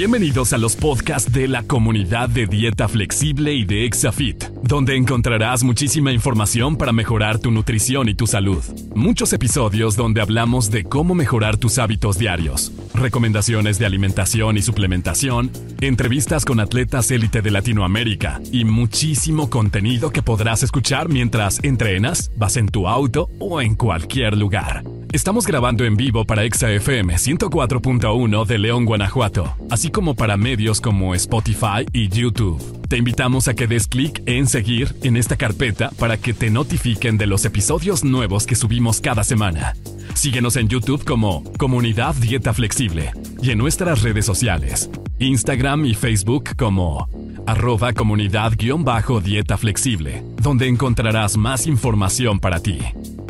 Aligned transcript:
Bienvenidos 0.00 0.54
a 0.54 0.56
los 0.56 0.76
podcasts 0.76 1.30
de 1.30 1.46
la 1.46 1.62
comunidad 1.62 2.30
de 2.30 2.46
dieta 2.46 2.88
flexible 2.88 3.52
y 3.52 3.66
de 3.66 3.84
Exafit, 3.84 4.44
donde 4.62 4.96
encontrarás 4.96 5.62
muchísima 5.62 6.10
información 6.10 6.76
para 6.76 6.90
mejorar 6.90 7.38
tu 7.38 7.50
nutrición 7.50 8.08
y 8.08 8.14
tu 8.14 8.26
salud. 8.26 8.64
Muchos 8.94 9.34
episodios 9.34 9.96
donde 9.96 10.22
hablamos 10.22 10.70
de 10.70 10.84
cómo 10.84 11.14
mejorar 11.14 11.58
tus 11.58 11.78
hábitos 11.78 12.16
diarios, 12.16 12.72
recomendaciones 12.94 13.78
de 13.78 13.84
alimentación 13.84 14.56
y 14.56 14.62
suplementación, 14.62 15.50
entrevistas 15.82 16.46
con 16.46 16.60
atletas 16.60 17.10
élite 17.10 17.42
de 17.42 17.50
Latinoamérica 17.50 18.40
y 18.50 18.64
muchísimo 18.64 19.50
contenido 19.50 20.12
que 20.12 20.22
podrás 20.22 20.62
escuchar 20.62 21.10
mientras 21.10 21.62
entrenas, 21.62 22.32
vas 22.38 22.56
en 22.56 22.68
tu 22.68 22.88
auto 22.88 23.28
o 23.38 23.60
en 23.60 23.74
cualquier 23.74 24.38
lugar. 24.38 24.82
Estamos 25.12 25.44
grabando 25.44 25.84
en 25.84 25.96
vivo 25.96 26.24
para 26.24 26.44
ExaFM 26.44 27.14
104.1 27.14 28.46
de 28.46 28.58
León, 28.58 28.84
Guanajuato, 28.84 29.56
así 29.68 29.90
como 29.90 30.14
para 30.14 30.36
medios 30.36 30.80
como 30.80 31.16
Spotify 31.16 31.84
y 31.92 32.08
YouTube. 32.08 32.60
Te 32.86 32.96
invitamos 32.96 33.48
a 33.48 33.54
que 33.54 33.66
des 33.66 33.88
clic 33.88 34.22
en 34.26 34.46
seguir 34.46 34.94
en 35.02 35.16
esta 35.16 35.36
carpeta 35.36 35.90
para 35.98 36.16
que 36.16 36.32
te 36.32 36.48
notifiquen 36.48 37.18
de 37.18 37.26
los 37.26 37.44
episodios 37.44 38.04
nuevos 38.04 38.46
que 38.46 38.54
subimos 38.54 39.00
cada 39.00 39.24
semana. 39.24 39.74
Síguenos 40.14 40.54
en 40.54 40.68
YouTube 40.68 41.04
como 41.04 41.42
Comunidad 41.58 42.14
Dieta 42.14 42.54
Flexible 42.54 43.10
y 43.42 43.50
en 43.50 43.58
nuestras 43.58 44.02
redes 44.02 44.26
sociales, 44.26 44.90
Instagram 45.18 45.86
y 45.86 45.94
Facebook 45.94 46.56
como 46.56 47.08
arroba 47.46 47.92
comunidad-dieta 47.92 49.56
flexible, 49.56 50.22
donde 50.40 50.68
encontrarás 50.68 51.36
más 51.36 51.66
información 51.66 52.38
para 52.38 52.60
ti. 52.60 52.78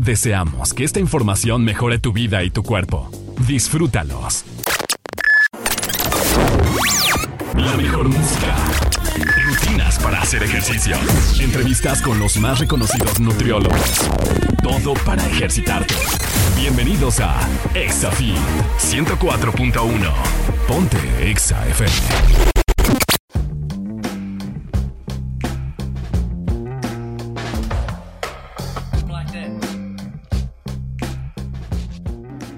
Deseamos 0.01 0.73
que 0.73 0.83
esta 0.83 0.99
información 0.99 1.63
mejore 1.63 1.99
tu 1.99 2.11
vida 2.11 2.43
y 2.43 2.49
tu 2.49 2.63
cuerpo. 2.63 3.11
Disfrútalos. 3.47 4.47
La 7.55 7.77
mejor 7.77 8.09
música. 8.09 8.57
Rutinas 9.45 9.99
para 9.99 10.23
hacer 10.23 10.43
ejercicio. 10.43 10.97
Entrevistas 11.39 12.01
con 12.01 12.19
los 12.19 12.39
más 12.39 12.61
reconocidos 12.61 13.21
nutriólogos. 13.21 14.09
Todo 14.63 14.95
para 15.05 15.23
ejercitarte. 15.27 15.95
Bienvenidos 16.57 17.21
a 17.21 17.39
ExaFit 17.75 18.37
104.1. 18.79 20.15
Ponte 20.67 21.31
Exa. 21.31 21.63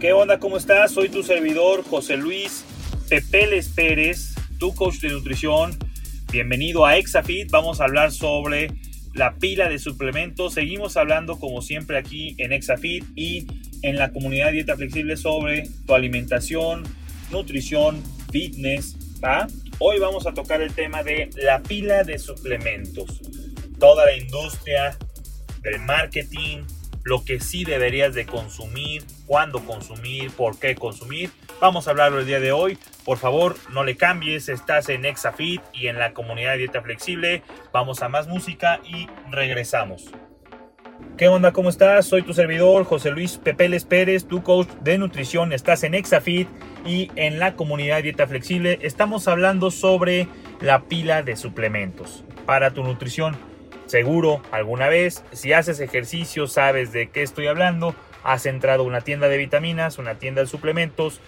¿Qué 0.02 0.12
onda? 0.12 0.40
¿Cómo 0.40 0.56
estás? 0.56 0.90
Soy 0.90 1.10
tu 1.10 1.22
servidor 1.22 1.84
José 1.84 2.16
Luis 2.16 2.64
Pepeles 3.08 3.68
Pérez, 3.68 4.34
tu 4.58 4.74
coach 4.74 4.96
de 4.96 5.10
nutrición. 5.10 5.78
Bienvenido 6.32 6.84
a 6.84 6.96
Exafit. 6.96 7.52
Vamos 7.52 7.80
a 7.80 7.84
hablar 7.84 8.10
sobre 8.10 8.72
la 9.14 9.36
pila 9.36 9.68
de 9.68 9.78
suplementos. 9.78 10.54
Seguimos 10.54 10.96
hablando 10.96 11.38
como 11.38 11.62
siempre 11.62 11.98
aquí 11.98 12.34
en 12.38 12.52
Exafit 12.52 13.04
y 13.14 13.46
en 13.82 13.94
la 13.94 14.10
comunidad 14.10 14.50
Dieta 14.50 14.74
Flexible 14.74 15.16
sobre 15.16 15.68
tu 15.86 15.94
alimentación, 15.94 16.82
nutrición, 17.30 18.02
fitness. 18.32 18.96
¿va? 19.24 19.46
Hoy 19.78 20.00
vamos 20.00 20.26
a 20.26 20.34
tocar 20.34 20.62
el 20.62 20.74
tema 20.74 21.04
de 21.04 21.30
la 21.36 21.62
pila 21.62 22.02
de 22.02 22.18
suplementos. 22.18 23.20
Toda 23.78 24.06
la 24.06 24.16
industria 24.16 24.98
del 25.60 25.78
marketing, 25.78 26.64
lo 27.04 27.24
que 27.24 27.38
sí 27.38 27.64
deberías 27.64 28.14
de 28.14 28.26
consumir, 28.26 29.04
cuándo 29.32 29.64
consumir, 29.64 30.30
por 30.32 30.58
qué 30.58 30.74
consumir. 30.74 31.30
Vamos 31.58 31.88
a 31.88 31.92
hablarlo 31.92 32.20
el 32.20 32.26
día 32.26 32.38
de 32.38 32.52
hoy. 32.52 32.76
Por 33.02 33.16
favor, 33.16 33.56
no 33.70 33.82
le 33.82 33.96
cambies. 33.96 34.50
Estás 34.50 34.90
en 34.90 35.06
Exafit 35.06 35.62
y 35.72 35.86
en 35.86 35.98
la 35.98 36.12
comunidad 36.12 36.52
de 36.52 36.58
dieta 36.58 36.82
flexible. 36.82 37.42
Vamos 37.72 38.02
a 38.02 38.10
más 38.10 38.28
música 38.28 38.80
y 38.84 39.06
regresamos. 39.30 40.10
¿Qué 41.16 41.28
onda? 41.28 41.52
¿Cómo 41.52 41.70
estás? 41.70 42.04
Soy 42.04 42.20
tu 42.20 42.34
servidor 42.34 42.84
José 42.84 43.10
Luis 43.10 43.38
Pepeles 43.38 43.86
Pérez, 43.86 44.26
tu 44.26 44.42
coach 44.42 44.68
de 44.82 44.98
nutrición. 44.98 45.54
Estás 45.54 45.82
en 45.82 45.94
Exafit 45.94 46.46
y 46.84 47.10
en 47.16 47.38
la 47.38 47.56
comunidad 47.56 47.96
de 47.96 48.02
dieta 48.02 48.26
flexible. 48.26 48.80
Estamos 48.82 49.28
hablando 49.28 49.70
sobre 49.70 50.28
la 50.60 50.82
pila 50.82 51.22
de 51.22 51.36
suplementos 51.36 52.22
para 52.44 52.74
tu 52.74 52.84
nutrición 52.84 53.34
Seguro, 53.92 54.40
alguna 54.52 54.88
vez, 54.88 55.22
si 55.32 55.52
haces 55.52 55.78
ejercicio, 55.78 56.46
sabes 56.46 56.92
de 56.92 57.10
qué 57.10 57.22
estoy 57.22 57.46
hablando, 57.46 57.94
has 58.24 58.46
entrado 58.46 58.84
una 58.84 59.00
tienda 59.00 59.28
de 59.28 59.38
vitaminas, 59.38 59.98
una 59.98 60.16
tienda 60.16 60.42
de 60.42 60.46
suplementos, 60.46 61.20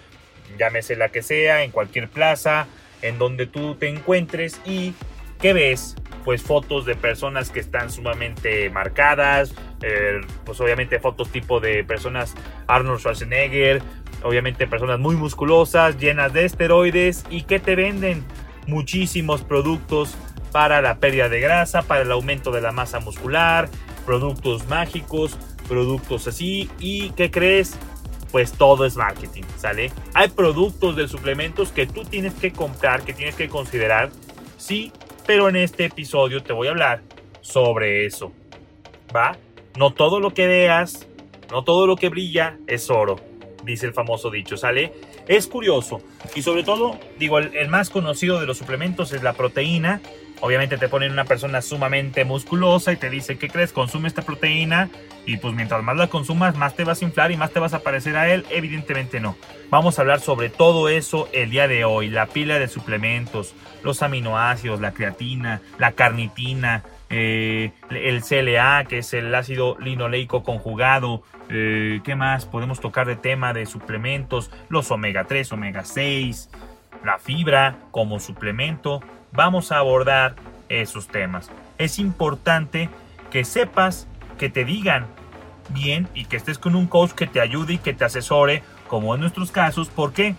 llámese 0.58 0.96
la 0.96 1.08
que 1.08 1.22
sea, 1.22 1.64
en 1.64 1.70
cualquier 1.70 2.08
plaza, 2.08 2.66
en 3.02 3.18
donde 3.18 3.46
tú 3.46 3.74
te 3.74 3.88
encuentres 3.88 4.60
y 4.64 4.94
¿qué 5.40 5.52
ves? 5.52 5.96
Pues 6.24 6.42
fotos 6.42 6.86
de 6.86 6.94
personas 6.94 7.50
que 7.50 7.60
están 7.60 7.90
sumamente 7.90 8.70
marcadas, 8.70 9.54
eh, 9.82 10.20
pues 10.44 10.60
obviamente 10.60 10.98
fotos 10.98 11.30
tipo 11.30 11.60
de 11.60 11.84
personas 11.84 12.34
Arnold 12.66 13.00
Schwarzenegger, 13.00 13.82
obviamente 14.22 14.66
personas 14.66 14.98
muy 14.98 15.16
musculosas, 15.16 15.98
llenas 15.98 16.32
de 16.32 16.46
esteroides 16.46 17.24
y 17.28 17.42
que 17.42 17.58
te 17.58 17.76
venden 17.76 18.24
muchísimos 18.66 19.42
productos 19.42 20.16
para 20.50 20.80
la 20.80 20.96
pérdida 20.98 21.28
de 21.28 21.40
grasa, 21.40 21.82
para 21.82 22.02
el 22.02 22.12
aumento 22.12 22.52
de 22.52 22.60
la 22.60 22.72
masa 22.72 23.00
muscular, 23.00 23.68
productos 24.06 24.66
mágicos, 24.68 25.36
productos 25.64 26.26
así. 26.26 26.70
¿Y 26.78 27.10
qué 27.10 27.30
crees? 27.30 27.76
Pues 28.30 28.52
todo 28.52 28.84
es 28.84 28.96
marketing, 28.96 29.44
¿sale? 29.56 29.92
Hay 30.12 30.28
productos 30.28 30.96
de 30.96 31.08
suplementos 31.08 31.70
que 31.70 31.86
tú 31.86 32.04
tienes 32.04 32.34
que 32.34 32.52
comprar, 32.52 33.02
que 33.02 33.12
tienes 33.12 33.36
que 33.36 33.48
considerar, 33.48 34.10
sí, 34.56 34.92
pero 35.26 35.48
en 35.48 35.56
este 35.56 35.84
episodio 35.86 36.42
te 36.42 36.52
voy 36.52 36.68
a 36.68 36.72
hablar 36.72 37.02
sobre 37.40 38.06
eso, 38.06 38.32
¿va? 39.14 39.36
No 39.76 39.92
todo 39.92 40.18
lo 40.18 40.34
que 40.34 40.46
veas, 40.46 41.06
no 41.50 41.62
todo 41.62 41.86
lo 41.86 41.96
que 41.96 42.08
brilla 42.08 42.58
es 42.66 42.90
oro, 42.90 43.20
dice 43.62 43.86
el 43.86 43.92
famoso 43.92 44.30
dicho, 44.30 44.56
¿sale? 44.56 44.92
Es 45.28 45.46
curioso 45.46 46.00
y 46.34 46.42
sobre 46.42 46.64
todo, 46.64 46.98
digo, 47.18 47.38
el, 47.38 47.54
el 47.54 47.68
más 47.68 47.88
conocido 47.88 48.40
de 48.40 48.46
los 48.46 48.58
suplementos 48.58 49.12
es 49.12 49.22
la 49.22 49.34
proteína, 49.34 50.00
Obviamente 50.44 50.76
te 50.76 50.90
ponen 50.90 51.10
una 51.10 51.24
persona 51.24 51.62
sumamente 51.62 52.26
musculosa 52.26 52.92
y 52.92 52.96
te 52.96 53.08
dice, 53.08 53.38
¿qué 53.38 53.48
crees? 53.48 53.72
Consume 53.72 54.08
esta 54.08 54.20
proteína 54.20 54.90
y 55.24 55.38
pues 55.38 55.54
mientras 55.54 55.82
más 55.82 55.96
la 55.96 56.08
consumas, 56.08 56.54
más 56.54 56.76
te 56.76 56.84
vas 56.84 57.00
a 57.00 57.04
inflar 57.06 57.32
y 57.32 57.38
más 57.38 57.50
te 57.50 57.60
vas 57.60 57.72
a 57.72 57.78
parecer 57.78 58.14
a 58.18 58.30
él. 58.30 58.44
Evidentemente 58.50 59.20
no. 59.20 59.38
Vamos 59.70 59.98
a 59.98 60.02
hablar 60.02 60.20
sobre 60.20 60.50
todo 60.50 60.90
eso 60.90 61.30
el 61.32 61.48
día 61.48 61.66
de 61.66 61.86
hoy. 61.86 62.10
La 62.10 62.26
pila 62.26 62.58
de 62.58 62.68
suplementos, 62.68 63.54
los 63.82 64.02
aminoácidos, 64.02 64.82
la 64.82 64.92
creatina, 64.92 65.62
la 65.78 65.92
carnitina, 65.92 66.82
eh, 67.08 67.72
el 67.88 68.22
CLA, 68.22 68.84
que 68.86 68.98
es 68.98 69.14
el 69.14 69.34
ácido 69.34 69.78
linoleico 69.80 70.42
conjugado. 70.42 71.22
Eh, 71.48 72.02
¿Qué 72.04 72.16
más? 72.16 72.44
Podemos 72.44 72.80
tocar 72.80 73.06
de 73.06 73.16
tema 73.16 73.54
de 73.54 73.64
suplementos, 73.64 74.50
los 74.68 74.90
omega 74.90 75.24
3, 75.24 75.50
omega 75.52 75.86
6, 75.86 76.50
la 77.02 77.18
fibra 77.18 77.78
como 77.92 78.20
suplemento 78.20 79.00
vamos 79.34 79.72
a 79.72 79.78
abordar 79.78 80.36
esos 80.68 81.08
temas. 81.08 81.50
Es 81.76 81.98
importante 81.98 82.88
que 83.30 83.44
sepas, 83.44 84.06
que 84.38 84.48
te 84.48 84.64
digan 84.64 85.06
bien 85.68 86.08
y 86.14 86.24
que 86.24 86.36
estés 86.36 86.58
con 86.58 86.74
un 86.74 86.86
coach 86.86 87.12
que 87.12 87.26
te 87.26 87.40
ayude 87.40 87.74
y 87.74 87.78
que 87.78 87.92
te 87.92 88.04
asesore, 88.04 88.62
como 88.88 89.14
en 89.14 89.20
nuestros 89.20 89.50
casos, 89.50 89.90
porque 89.94 90.36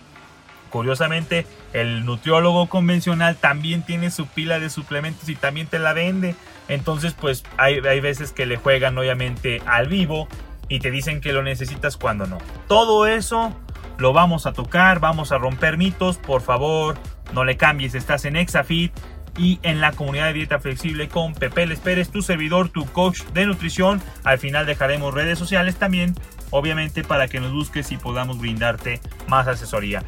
curiosamente 0.70 1.46
el 1.72 2.04
nutriólogo 2.04 2.68
convencional 2.68 3.36
también 3.36 3.82
tiene 3.82 4.10
su 4.10 4.26
pila 4.26 4.58
de 4.58 4.70
suplementos 4.70 5.28
y 5.28 5.36
también 5.36 5.66
te 5.66 5.78
la 5.78 5.92
vende. 5.92 6.34
Entonces, 6.68 7.14
pues 7.14 7.44
hay, 7.58 7.78
hay 7.78 8.00
veces 8.00 8.32
que 8.32 8.46
le 8.46 8.56
juegan 8.56 8.96
obviamente 8.98 9.62
al 9.66 9.88
vivo 9.88 10.26
y 10.68 10.80
te 10.80 10.90
dicen 10.90 11.20
que 11.20 11.32
lo 11.32 11.42
necesitas 11.42 11.96
cuando 11.96 12.26
no. 12.26 12.38
Todo 12.66 13.06
eso 13.06 13.54
lo 13.98 14.12
vamos 14.12 14.46
a 14.46 14.52
tocar, 14.52 15.00
vamos 15.00 15.32
a 15.32 15.38
romper 15.38 15.76
mitos, 15.76 16.18
por 16.18 16.40
favor, 16.40 16.96
no 17.32 17.44
le 17.44 17.56
cambies, 17.56 17.94
estás 17.94 18.24
en 18.24 18.36
Exafit 18.36 18.92
y 19.38 19.58
en 19.62 19.80
la 19.80 19.92
comunidad 19.92 20.26
de 20.28 20.32
dieta 20.34 20.58
flexible 20.58 21.08
con 21.08 21.34
Pepe 21.34 21.66
Les 21.66 21.78
Pérez, 21.78 22.10
tu 22.10 22.22
servidor, 22.22 22.68
tu 22.68 22.86
coach 22.86 23.22
de 23.34 23.46
nutrición. 23.46 24.00
Al 24.24 24.38
final 24.38 24.66
dejaremos 24.66 25.12
redes 25.12 25.38
sociales 25.38 25.76
también, 25.76 26.14
obviamente 26.50 27.04
para 27.04 27.28
que 27.28 27.40
nos 27.40 27.52
busques 27.52 27.92
y 27.92 27.96
podamos 27.96 28.38
brindarte 28.38 29.00
más 29.28 29.46
asesoría. 29.48 30.02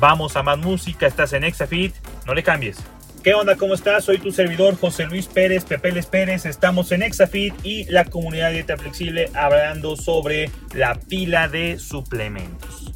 Vamos 0.00 0.36
a 0.36 0.42
más 0.42 0.58
música, 0.58 1.06
estás 1.06 1.32
en 1.32 1.44
Exafit, 1.44 1.94
no 2.26 2.34
le 2.34 2.42
cambies. 2.42 2.78
¿Qué 3.24 3.34
onda? 3.34 3.56
¿Cómo 3.56 3.74
estás? 3.74 4.04
Soy 4.04 4.18
tu 4.18 4.30
servidor 4.30 4.78
José 4.78 5.06
Luis 5.06 5.26
Pérez, 5.26 5.64
Pepe 5.64 5.90
Les 5.90 6.06
Pérez. 6.06 6.46
Estamos 6.46 6.92
en 6.92 7.02
Exafit 7.02 7.52
y 7.64 7.84
la 7.86 8.04
comunidad 8.04 8.48
de 8.48 8.54
dieta 8.54 8.76
flexible 8.76 9.28
hablando 9.34 9.96
sobre 9.96 10.50
la 10.72 10.94
pila 10.94 11.48
de 11.48 11.80
suplementos 11.80 12.87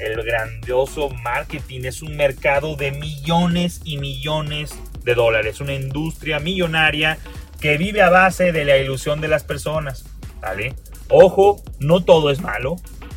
el 0.00 0.22
grandioso 0.22 1.10
marketing 1.10 1.80
es 1.84 2.02
un 2.02 2.16
mercado 2.16 2.74
de 2.74 2.90
millones 2.90 3.82
y 3.84 3.98
millones 3.98 4.74
de 5.04 5.14
dólares, 5.14 5.60
una 5.60 5.74
industria 5.74 6.40
millonaria 6.40 7.18
que 7.60 7.76
vive 7.76 8.00
a 8.00 8.08
base 8.08 8.52
de 8.52 8.64
la 8.64 8.78
ilusión 8.78 9.20
de 9.20 9.28
las 9.28 9.44
personas, 9.44 10.06
¿vale? 10.40 10.74
Ojo, 11.10 11.62
no 11.78 12.02
todo 12.02 12.30
es 12.30 12.40
malo, 12.40 12.76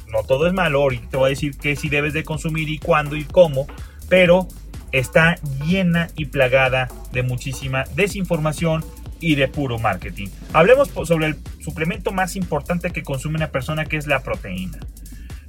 no 0.09 0.23
todo 0.23 0.45
es 0.45 0.53
malo, 0.53 0.81
ahorita 0.81 1.09
te 1.09 1.17
voy 1.17 1.27
a 1.27 1.29
decir 1.29 1.57
qué 1.57 1.75
sí 1.77 1.87
debes 1.87 2.13
de 2.13 2.25
consumir 2.25 2.67
y 2.67 2.79
cuándo 2.79 3.15
y 3.15 3.23
cómo, 3.23 3.65
pero 4.09 4.47
está 4.91 5.35
llena 5.65 6.09
y 6.15 6.25
plagada 6.25 6.89
de 7.13 7.23
muchísima 7.23 7.85
desinformación 7.95 8.83
y 9.21 9.35
de 9.35 9.47
puro 9.47 9.79
marketing. 9.79 10.27
Hablemos 10.51 10.89
sobre 11.05 11.27
el 11.27 11.37
suplemento 11.61 12.11
más 12.11 12.35
importante 12.35 12.91
que 12.91 13.03
consume 13.03 13.37
una 13.37 13.51
persona 13.51 13.85
que 13.85 13.95
es 13.95 14.05
la 14.05 14.21
proteína. 14.21 14.79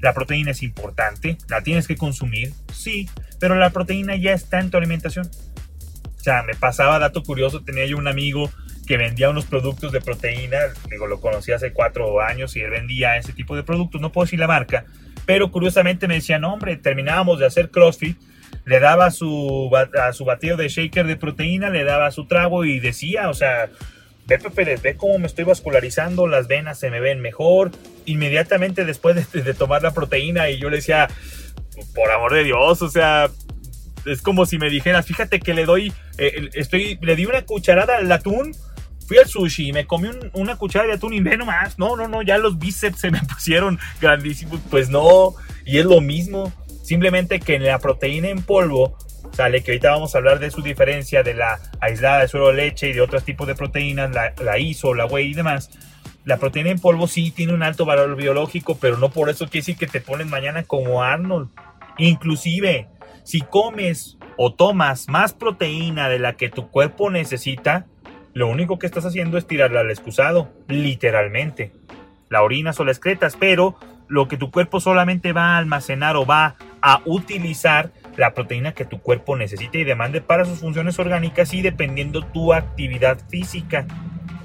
La 0.04 0.12
proteína 0.12 0.50
es 0.50 0.62
importante, 0.62 1.38
la 1.48 1.62
tienes 1.62 1.88
que 1.88 1.96
consumir, 1.96 2.52
sí, 2.70 3.08
pero 3.40 3.54
la 3.54 3.70
proteína 3.70 4.16
ya 4.16 4.34
está 4.34 4.60
en 4.60 4.68
tu 4.68 4.76
alimentación. 4.76 5.30
O 6.18 6.20
sea, 6.22 6.42
me 6.42 6.54
pasaba 6.54 6.98
dato 6.98 7.22
curioso, 7.22 7.64
tenía 7.64 7.86
yo 7.86 7.96
un 7.96 8.06
amigo 8.06 8.50
que 8.86 8.98
vendía 8.98 9.30
unos 9.30 9.46
productos 9.46 9.92
de 9.92 10.02
proteína, 10.02 10.58
digo, 10.90 11.06
lo 11.06 11.22
conocí 11.22 11.52
hace 11.52 11.72
cuatro 11.72 12.20
años 12.20 12.54
y 12.54 12.60
él 12.60 12.68
vendía 12.68 13.16
ese 13.16 13.32
tipo 13.32 13.56
de 13.56 13.62
productos, 13.62 14.02
no 14.02 14.12
puedo 14.12 14.26
decir 14.26 14.38
la 14.38 14.46
marca, 14.46 14.84
pero 15.24 15.50
curiosamente 15.50 16.06
me 16.06 16.16
decían, 16.16 16.44
hombre, 16.44 16.76
terminábamos 16.76 17.38
de 17.38 17.46
hacer 17.46 17.70
CrossFit, 17.70 18.18
le 18.66 18.80
daba 18.80 19.10
su, 19.10 19.70
a 19.98 20.12
su 20.12 20.26
batido 20.26 20.58
de 20.58 20.68
shaker 20.68 21.06
de 21.06 21.16
proteína, 21.16 21.70
le 21.70 21.84
daba 21.84 22.10
su 22.10 22.26
trago 22.26 22.66
y 22.66 22.78
decía, 22.78 23.30
o 23.30 23.34
sea, 23.34 23.70
ve 24.26 24.38
Pepe, 24.38 24.76
ve 24.76 24.96
cómo 24.96 25.18
me 25.18 25.26
estoy 25.26 25.44
vascularizando, 25.44 26.26
las 26.26 26.48
venas 26.48 26.78
se 26.78 26.90
me 26.90 27.00
ven 27.00 27.20
mejor, 27.20 27.70
inmediatamente 28.06 28.84
después 28.84 29.30
de, 29.32 29.54
tomar 29.54 29.82
la 29.82 29.92
proteína 29.92 30.50
y 30.50 30.58
yo 30.58 30.70
le 30.70 30.76
decía, 30.76 31.08
por 31.94 32.10
amor 32.10 32.32
de 32.32 32.44
Dios, 32.44 32.80
o 32.82 32.88
sea, 32.88 33.30
es 34.06 34.22
como 34.22 34.46
si 34.46 34.58
me 34.58 34.70
dijeras, 34.70 35.06
fíjate 35.06 35.40
que 35.40 35.54
le 35.54 35.64
doy, 35.66 35.92
eh, 36.18 36.48
estoy, 36.54 36.98
le 37.02 37.16
di 37.16 37.26
una 37.26 37.42
cucharada 37.42 37.98
al 37.98 38.10
atún, 38.10 38.54
fui 39.06 39.18
al 39.18 39.28
sushi 39.28 39.68
y 39.68 39.72
me 39.72 39.86
comí 39.86 40.08
una 40.32 40.56
cucharada 40.56 40.88
de 40.88 40.96
atún 40.96 41.12
y 41.12 41.20
ve 41.20 41.36
nomás, 41.36 41.78
no, 41.78 41.96
no, 41.96 42.08
no, 42.08 42.22
ya 42.22 42.38
los 42.38 42.58
bíceps 42.58 43.00
se 43.00 43.10
me 43.10 43.20
pusieron 43.32 43.78
grandísimos, 44.00 44.60
pues 44.70 44.88
no, 44.88 45.34
y 45.66 45.78
es 45.78 45.84
lo 45.84 46.00
mismo, 46.00 46.52
simplemente 46.82 47.40
que 47.40 47.56
en 47.56 47.64
la 47.64 47.78
proteína 47.78 48.28
en 48.28 48.42
polvo, 48.42 48.96
sale 49.32 49.62
que 49.62 49.72
ahorita 49.72 49.90
vamos 49.90 50.14
a 50.14 50.18
hablar 50.18 50.38
de 50.38 50.50
su 50.50 50.62
diferencia 50.62 51.22
de 51.22 51.34
la 51.34 51.58
aislada 51.80 52.20
de 52.20 52.28
suero 52.28 52.48
de 52.48 52.54
leche 52.54 52.88
y 52.88 52.92
de 52.92 53.00
otros 53.00 53.24
tipos 53.24 53.46
de 53.46 53.54
proteínas, 53.54 54.10
la, 54.12 54.32
la 54.42 54.58
ISO, 54.58 54.94
la 54.94 55.06
whey 55.06 55.30
y 55.30 55.34
demás, 55.34 55.70
la 56.24 56.38
proteína 56.38 56.70
en 56.70 56.78
polvo 56.78 57.06
sí 57.06 57.30
tiene 57.30 57.52
un 57.52 57.62
alto 57.62 57.84
valor 57.84 58.16
biológico, 58.16 58.78
pero 58.80 58.96
no 58.96 59.10
por 59.10 59.28
eso 59.28 59.46
quiere 59.46 59.60
decir 59.60 59.76
que 59.76 59.86
te 59.86 60.00
pones 60.00 60.26
mañana 60.26 60.62
como 60.62 61.02
Arnold. 61.02 61.50
Inclusive, 61.98 62.88
si 63.24 63.40
comes 63.40 64.16
o 64.36 64.54
tomas 64.54 65.08
más 65.08 65.34
proteína 65.34 66.08
de 66.08 66.18
la 66.18 66.34
que 66.34 66.48
tu 66.48 66.70
cuerpo 66.70 67.10
necesita, 67.10 67.86
lo 68.32 68.48
único 68.48 68.78
que 68.78 68.86
estás 68.86 69.04
haciendo 69.04 69.38
es 69.38 69.46
tirarla 69.46 69.80
al 69.80 69.90
excusado, 69.90 70.50
literalmente. 70.66 71.72
La 72.30 72.42
orina 72.42 72.72
o 72.76 72.84
las 72.84 72.96
excretas, 72.96 73.36
pero 73.38 73.76
lo 74.08 74.26
que 74.26 74.36
tu 74.36 74.50
cuerpo 74.50 74.80
solamente 74.80 75.32
va 75.32 75.54
a 75.54 75.58
almacenar 75.58 76.16
o 76.16 76.26
va 76.26 76.56
a 76.80 77.00
utilizar 77.04 77.92
la 78.16 78.34
proteína 78.34 78.72
que 78.72 78.84
tu 78.84 79.00
cuerpo 79.00 79.36
necesita 79.36 79.78
y 79.78 79.84
demande 79.84 80.20
para 80.20 80.44
sus 80.44 80.60
funciones 80.60 80.98
orgánicas 80.98 81.52
y 81.54 81.62
dependiendo 81.62 82.22
tu 82.22 82.52
actividad 82.52 83.18
física. 83.28 83.86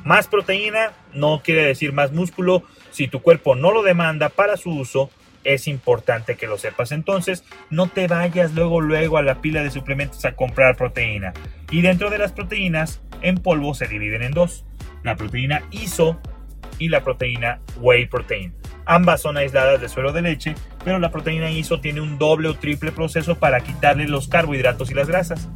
Más 0.04 0.28
proteína 0.28 0.92
no 1.14 1.42
quiere 1.44 1.64
decir 1.64 1.94
más 1.94 2.12
músculo. 2.12 2.64
Si 2.92 3.08
tu 3.08 3.22
cuerpo 3.22 3.56
no 3.56 3.72
lo 3.72 3.84
demanda 3.84 4.30
para 4.30 4.58
su 4.58 4.72
uso, 4.72 5.12
es 5.44 5.68
importante 5.68 6.36
que 6.36 6.48
lo 6.48 6.58
sepas. 6.58 6.92
Entonces, 6.92 7.44
no 7.70 7.88
te 7.88 8.08
vayas 8.08 8.54
luego 8.54 8.82
luego 8.82 9.18
a 9.18 9.22
la 9.22 9.42
pila 9.42 9.64
de 9.64 9.72
suplementos 9.72 10.26
a 10.26 10.36
comprar 10.36 10.76
proteína. 10.76 11.34
Y 11.72 11.82
dentro 11.82 12.10
de 12.10 12.18
las 12.18 12.32
proteínas, 12.32 13.02
en 13.22 13.36
polvo 13.36 13.74
se 13.74 13.88
dividen 13.88 14.24
en 14.24 14.32
dos. 14.32 14.66
La 15.04 15.16
proteína 15.16 15.64
ISO 15.72 16.20
y 16.78 16.90
la 16.90 17.04
proteína 17.04 17.62
whey 17.78 18.06
protein. 18.06 18.54
Ambas 18.92 19.22
son 19.22 19.38
aisladas 19.38 19.80
de 19.80 19.88
suelo 19.88 20.14
de 20.14 20.24
leche, 20.24 20.56
pero 20.84 20.98
la 20.98 21.12
proteína 21.12 21.52
ISO 21.52 21.80
tiene 21.80 22.02
un 22.02 22.18
doble 22.18 22.50
o 22.50 22.56
triple 22.56 22.92
proceso 22.92 23.38
para 23.38 23.60
quitarle 23.60 24.08
los 24.08 24.28
carbohidratos 24.28 24.90
y 24.90 24.96
las 24.96 25.08
grasas 25.08 25.48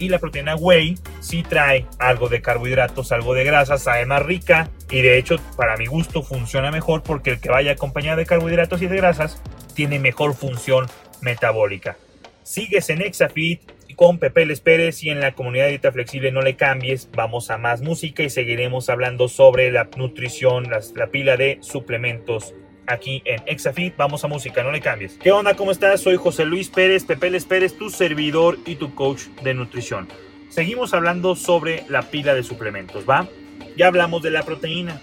y 0.00 0.08
la 0.08 0.18
proteína 0.18 0.56
whey 0.56 0.96
sí 1.20 1.44
trae 1.44 1.86
algo 2.00 2.28
de 2.28 2.42
carbohidratos, 2.42 3.12
algo 3.12 3.34
de 3.34 3.44
grasas, 3.44 3.84
sabe 3.84 4.06
más 4.06 4.24
rica 4.24 4.70
y 4.90 5.02
de 5.02 5.18
hecho 5.18 5.36
para 5.56 5.76
mi 5.76 5.86
gusto 5.86 6.24
funciona 6.24 6.72
mejor 6.72 7.04
porque 7.04 7.30
el 7.30 7.40
que 7.40 7.48
vaya 7.48 7.70
acompañado 7.70 8.16
de 8.16 8.26
carbohidratos 8.26 8.82
y 8.82 8.88
de 8.88 8.96
grasas 8.96 9.40
tiene 9.76 10.00
mejor 10.00 10.34
función 10.34 10.86
metabólica. 11.20 11.96
Sigues 12.42 12.90
en 12.90 13.02
Exafit 13.02 13.70
con 13.94 14.18
Pepe 14.18 14.46
Les 14.46 14.60
Pérez 14.60 15.04
y 15.04 15.10
en 15.10 15.20
la 15.20 15.36
comunidad 15.36 15.66
de 15.66 15.70
dieta 15.70 15.92
flexible 15.92 16.32
no 16.32 16.42
le 16.42 16.56
cambies, 16.56 17.08
vamos 17.12 17.52
a 17.52 17.58
más 17.58 17.82
música 17.82 18.24
y 18.24 18.30
seguiremos 18.30 18.90
hablando 18.90 19.28
sobre 19.28 19.70
la 19.70 19.88
nutrición, 19.96 20.64
la 20.96 21.06
pila 21.06 21.36
de 21.36 21.58
suplementos 21.60 22.52
aquí 22.90 23.22
en 23.24 23.42
Exafit. 23.46 23.96
Vamos 23.96 24.24
a 24.24 24.28
música, 24.28 24.62
no 24.62 24.72
le 24.72 24.80
cambies. 24.80 25.16
¿Qué 25.22 25.32
onda? 25.32 25.54
¿Cómo 25.54 25.70
estás? 25.70 26.00
Soy 26.00 26.16
José 26.16 26.44
Luis 26.44 26.68
Pérez, 26.68 27.04
Pepe 27.04 27.30
Les 27.30 27.44
Pérez, 27.44 27.76
tu 27.76 27.90
servidor 27.90 28.58
y 28.66 28.76
tu 28.76 28.94
coach 28.94 29.22
de 29.42 29.54
nutrición. 29.54 30.08
Seguimos 30.48 30.92
hablando 30.92 31.36
sobre 31.36 31.84
la 31.88 32.02
pila 32.02 32.34
de 32.34 32.42
suplementos, 32.42 33.08
¿va? 33.08 33.28
Ya 33.76 33.86
hablamos 33.86 34.22
de 34.22 34.30
la 34.30 34.42
proteína. 34.42 35.00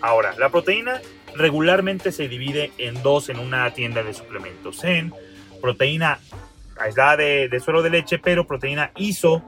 Ahora, 0.00 0.34
la 0.38 0.48
proteína 0.48 1.00
regularmente 1.36 2.10
se 2.10 2.28
divide 2.28 2.72
en 2.78 3.02
dos 3.02 3.28
en 3.28 3.38
una 3.38 3.70
tienda 3.72 4.02
de 4.02 4.14
suplementos. 4.14 4.82
En 4.84 5.12
proteína 5.60 6.18
aislada 6.80 7.18
de, 7.18 7.48
de 7.48 7.60
suero 7.60 7.82
de 7.82 7.90
leche, 7.90 8.18
pero 8.18 8.46
proteína 8.46 8.92
ISO 8.96 9.42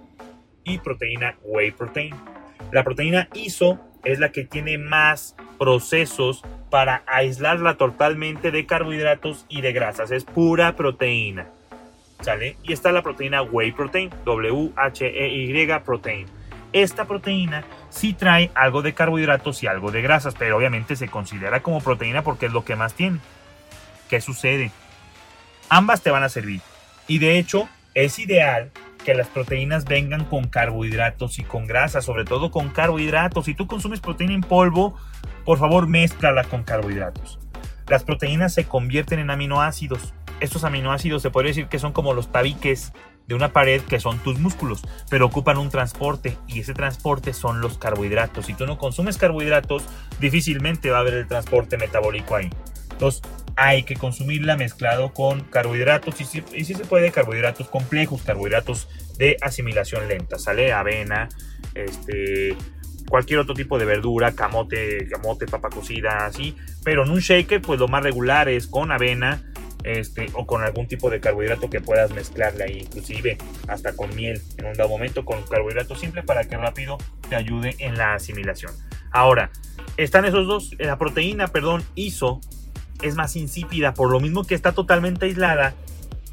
y 0.63 0.79
proteína 0.79 1.37
whey 1.43 1.71
protein. 1.71 2.15
La 2.71 2.85
proteína 2.85 3.29
ISO 3.35 3.81
es 4.05 4.19
la 4.19 4.31
que 4.31 4.45
tiene 4.45 4.79
más 4.79 5.35
procesos 5.59 6.43
para 6.71 7.03
aislarla 7.07 7.77
totalmente 7.77 8.51
de 8.51 8.67
carbohidratos 8.67 9.47
y 9.49 9.61
de 9.61 9.73
grasas. 9.73 10.11
Es 10.11 10.25
pura 10.25 10.77
proteína. 10.77 11.47
¿Sale? 12.21 12.57
Y 12.63 12.73
está 12.73 12.91
la 12.91 13.03
proteína 13.03 13.43
whey 13.43 13.73
protein, 13.73 14.11
W-H-E-Y 14.25 15.67
protein. 15.85 16.27
Esta 16.73 17.05
proteína 17.05 17.65
sí 17.91 18.15
trae 18.15 18.51
algo 18.55 18.83
de 18.83 18.95
carbohidratos 18.95 19.63
y 19.63 19.67
algo 19.67 19.93
de 19.93 20.03
grasas, 20.03 20.35
pero 20.37 20.57
obviamente 20.57 20.97
se 20.97 21.09
considera 21.09 21.63
como 21.63 21.81
proteína 21.81 22.23
porque 22.23 22.47
es 22.47 22.53
lo 22.53 22.65
que 22.65 22.77
más 22.77 22.95
tiene. 22.95 23.21
¿Qué 24.09 24.21
sucede? 24.21 24.71
Ambas 25.69 26.03
te 26.03 26.11
van 26.11 26.25
a 26.25 26.29
servir. 26.29 26.61
Y 27.07 27.19
de 27.19 27.39
hecho, 27.39 27.69
es 27.95 28.19
ideal 28.19 28.71
que 29.05 29.15
las 29.15 29.29
proteínas 29.29 29.85
vengan 29.85 30.25
con 30.25 30.49
carbohidratos 30.49 31.39
y 31.39 31.45
con 31.45 31.67
grasa, 31.67 32.01
sobre 32.01 32.25
todo 32.25 32.51
con 32.51 32.71
carbohidratos. 32.71 33.45
Si 33.45 33.55
tú 33.55 33.67
consumes 33.67 34.01
proteína 34.01 34.35
en 34.35 34.41
polvo, 34.41 34.97
por 35.45 35.59
favor 35.59 35.87
mézclala 35.87 36.45
con 36.45 36.65
carbohidratos. 36.65 37.39
Las 37.89 38.03
proteínas 38.03 38.55
se 38.55 38.65
convierten 38.65 39.19
en 39.19 39.31
aminoácidos. 39.31 40.15
Estos 40.41 40.65
aminoácidos 40.65 41.23
se 41.23 41.31
podría 41.31 41.51
decir 41.51 41.69
que 41.69 41.79
son 41.79 41.93
como 41.93 42.15
los 42.15 42.33
tabiques 42.33 42.93
de 43.27 43.35
una 43.35 43.53
pared 43.53 43.81
que 43.83 44.01
son 44.01 44.19
tus 44.19 44.39
músculos, 44.39 44.83
pero 45.09 45.27
ocupan 45.27 45.59
un 45.59 45.71
transporte 45.71 46.37
y 46.47 46.61
ese 46.61 46.75
transporte 46.75 47.33
son 47.33 47.61
los 47.61 47.79
carbohidratos. 47.79 48.47
Si 48.47 48.55
tú 48.55 48.67
no 48.67 48.79
consumes 48.79 49.19
carbohidratos, 49.19 49.85
difícilmente 50.21 50.91
va 50.91 50.99
a 50.99 51.01
haber 51.01 51.15
el 51.15 51.29
transporte 51.29 51.77
metabólico 51.77 52.37
ahí. 52.37 52.51
Entonces, 52.91 53.23
hay 53.57 53.85
que 53.85 53.97
consumirla 53.97 54.57
mezclado 54.57 55.13
con 55.13 55.43
carbohidratos 55.45 56.21
y 56.21 56.25
si, 56.25 56.45
y 56.55 56.65
se 56.65 56.85
puede 56.85 57.11
carbohidratos 57.13 57.69
complejos, 57.69 58.23
carbohidratos 58.23 58.89
de 59.19 59.37
asimilación 59.41 60.09
lenta, 60.09 60.39
sale 60.39 60.73
avena, 60.73 61.29
este, 61.75 62.57
cualquier 63.09 63.41
otro 63.41 63.55
tipo 63.55 63.79
de 63.79 63.85
verdura, 63.85 64.33
camote, 64.33 65.07
camote, 65.09 65.47
papa 65.47 65.71
cocida, 65.71 66.27
así, 66.27 66.57
pero 66.85 67.05
en 67.05 67.11
un 67.11 67.21
shaker 67.21 67.63
pues 67.63 67.79
lo 67.79 67.89
más 67.89 68.03
regular 68.03 68.49
es 68.49 68.67
con 68.67 68.91
avena, 68.91 69.43
este, 69.85 70.29
o 70.33 70.47
con 70.47 70.63
algún 70.63 70.89
tipo 70.89 71.11
de 71.11 71.21
carbohidrato 71.21 71.69
que 71.69 71.81
puedas 71.81 72.11
mezclarle 72.11 72.65
ahí, 72.65 72.79
inclusive 72.81 73.37
hasta 73.69 73.95
con 73.95 74.15
miel 74.17 74.41
en 74.57 74.65
un 74.65 74.73
dado 74.73 74.89
momento, 74.89 75.25
con 75.25 75.43
carbohidrato 75.43 75.95
simple 75.95 76.23
para 76.23 76.45
que 76.45 76.57
rápido 76.57 76.97
te 77.29 77.37
ayude 77.37 77.77
en 77.79 77.97
la 77.97 78.15
asimilación. 78.15 78.73
Ahora, 79.13 79.51
están 79.97 80.25
esos 80.25 80.47
dos, 80.47 80.71
la 80.79 80.99
proteína, 80.99 81.49
perdón, 81.49 81.85
ISO 81.95 82.41
es 83.03 83.15
más 83.15 83.37
insípida, 83.37 83.95
por 83.95 84.11
lo 84.11 84.21
mismo 84.21 84.45
que 84.45 84.55
está 84.55 84.73
totalmente 84.73 85.27
aislada, 85.27 85.75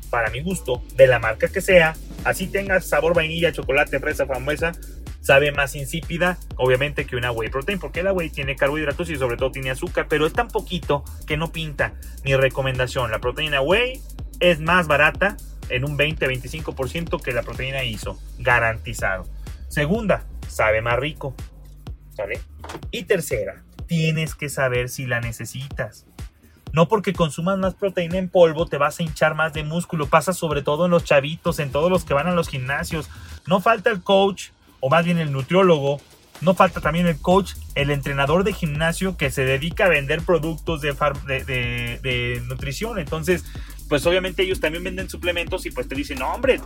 para 0.10 0.30
mi 0.30 0.42
gusto, 0.42 0.84
de 0.96 1.08
la 1.08 1.20
marca 1.20 1.48
que 1.48 1.62
sea, 1.62 1.96
así 2.26 2.48
tenga 2.48 2.82
sabor 2.82 3.14
vainilla, 3.14 3.52
chocolate, 3.52 4.00
fresa, 4.00 4.26
frambuesa, 4.26 4.74
sabe 5.22 5.52
más 5.52 5.76
insípida, 5.76 6.38
obviamente, 6.58 7.06
que 7.06 7.16
una 7.16 7.32
whey 7.32 7.50
protein, 7.50 7.80
porque 7.80 8.04
la 8.04 8.12
whey 8.12 8.30
tiene 8.30 8.56
carbohidratos 8.56 9.10
y 9.10 9.16
sobre 9.16 9.38
todo 9.38 9.52
tiene 9.52 9.72
azúcar, 9.72 10.08
pero 10.10 10.26
es 10.26 10.34
tan 10.34 10.50
poquito 10.50 11.04
que 11.28 11.38
no 11.38 11.52
pinta. 11.52 11.94
Mi 12.24 12.36
recomendación, 12.36 13.12
la 13.12 13.20
proteína 13.20 13.62
whey 13.62 14.02
es 14.40 14.60
más 14.60 14.88
barata 14.88 15.38
en 15.70 15.86
un 15.86 15.98
20-25% 15.98 17.22
que 17.22 17.32
la 17.32 17.44
proteína 17.44 17.84
ISO, 17.84 18.20
garantizado. 18.40 19.26
Segunda, 19.70 20.26
sabe 20.48 20.82
más 20.82 21.00
rico. 21.00 21.34
¿Sale? 22.16 22.42
Y 22.92 23.04
tercera, 23.04 23.64
tienes 23.88 24.36
que 24.36 24.50
saber 24.50 24.90
si 24.90 25.06
la 25.06 25.22
necesitas. 25.22 26.06
No 26.74 26.88
porque 26.88 27.14
consumas 27.14 27.58
más 27.58 27.74
proteína 27.74 28.18
en 28.18 28.30
polvo 28.30 28.66
te 28.66 28.78
vas 28.78 29.00
a 29.00 29.04
hinchar 29.04 29.36
más 29.36 29.54
de 29.54 29.64
músculo. 29.64 30.08
Pasa 30.08 30.34
sobre 30.34 30.62
todo 30.62 30.86
en 30.86 30.92
los 30.92 31.04
chavitos, 31.04 31.60
en 31.60 31.72
todos 31.72 31.90
los 31.90 32.06
que 32.06 32.14
van 32.14 32.28
a 32.28 32.36
los 32.36 32.48
gimnasios. 32.48 33.10
No 33.48 33.62
falta 33.62 33.90
el 33.90 34.02
coach, 34.02 34.50
o 34.80 34.90
más 34.90 35.04
bien 35.06 35.18
el 35.18 35.32
nutriólogo. 35.32 36.00
No 36.42 36.56
falta 36.56 36.82
también 36.82 37.06
el 37.06 37.20
coach, 37.20 37.54
el 37.76 37.92
entrenador 37.92 38.44
de 38.44 38.54
gimnasio 38.54 39.16
que 39.16 39.30
se 39.30 39.46
dedica 39.46 39.86
a 39.86 39.90
vender 39.90 40.22
productos 40.22 40.82
de, 40.82 40.92
de, 42.02 42.42
nutrición. 42.48 42.98
Entonces, 42.98 43.46
pues 43.88 44.06
obviamente 44.08 44.42
ellos 44.42 44.60
también 44.60 44.84
venden 44.84 45.08
suplementos 45.08 45.68
y 45.68 45.72
pues 45.72 45.88
te 45.88 45.94
dicen, 45.94 46.18
no, 46.18 46.34
hombre, 46.34 46.60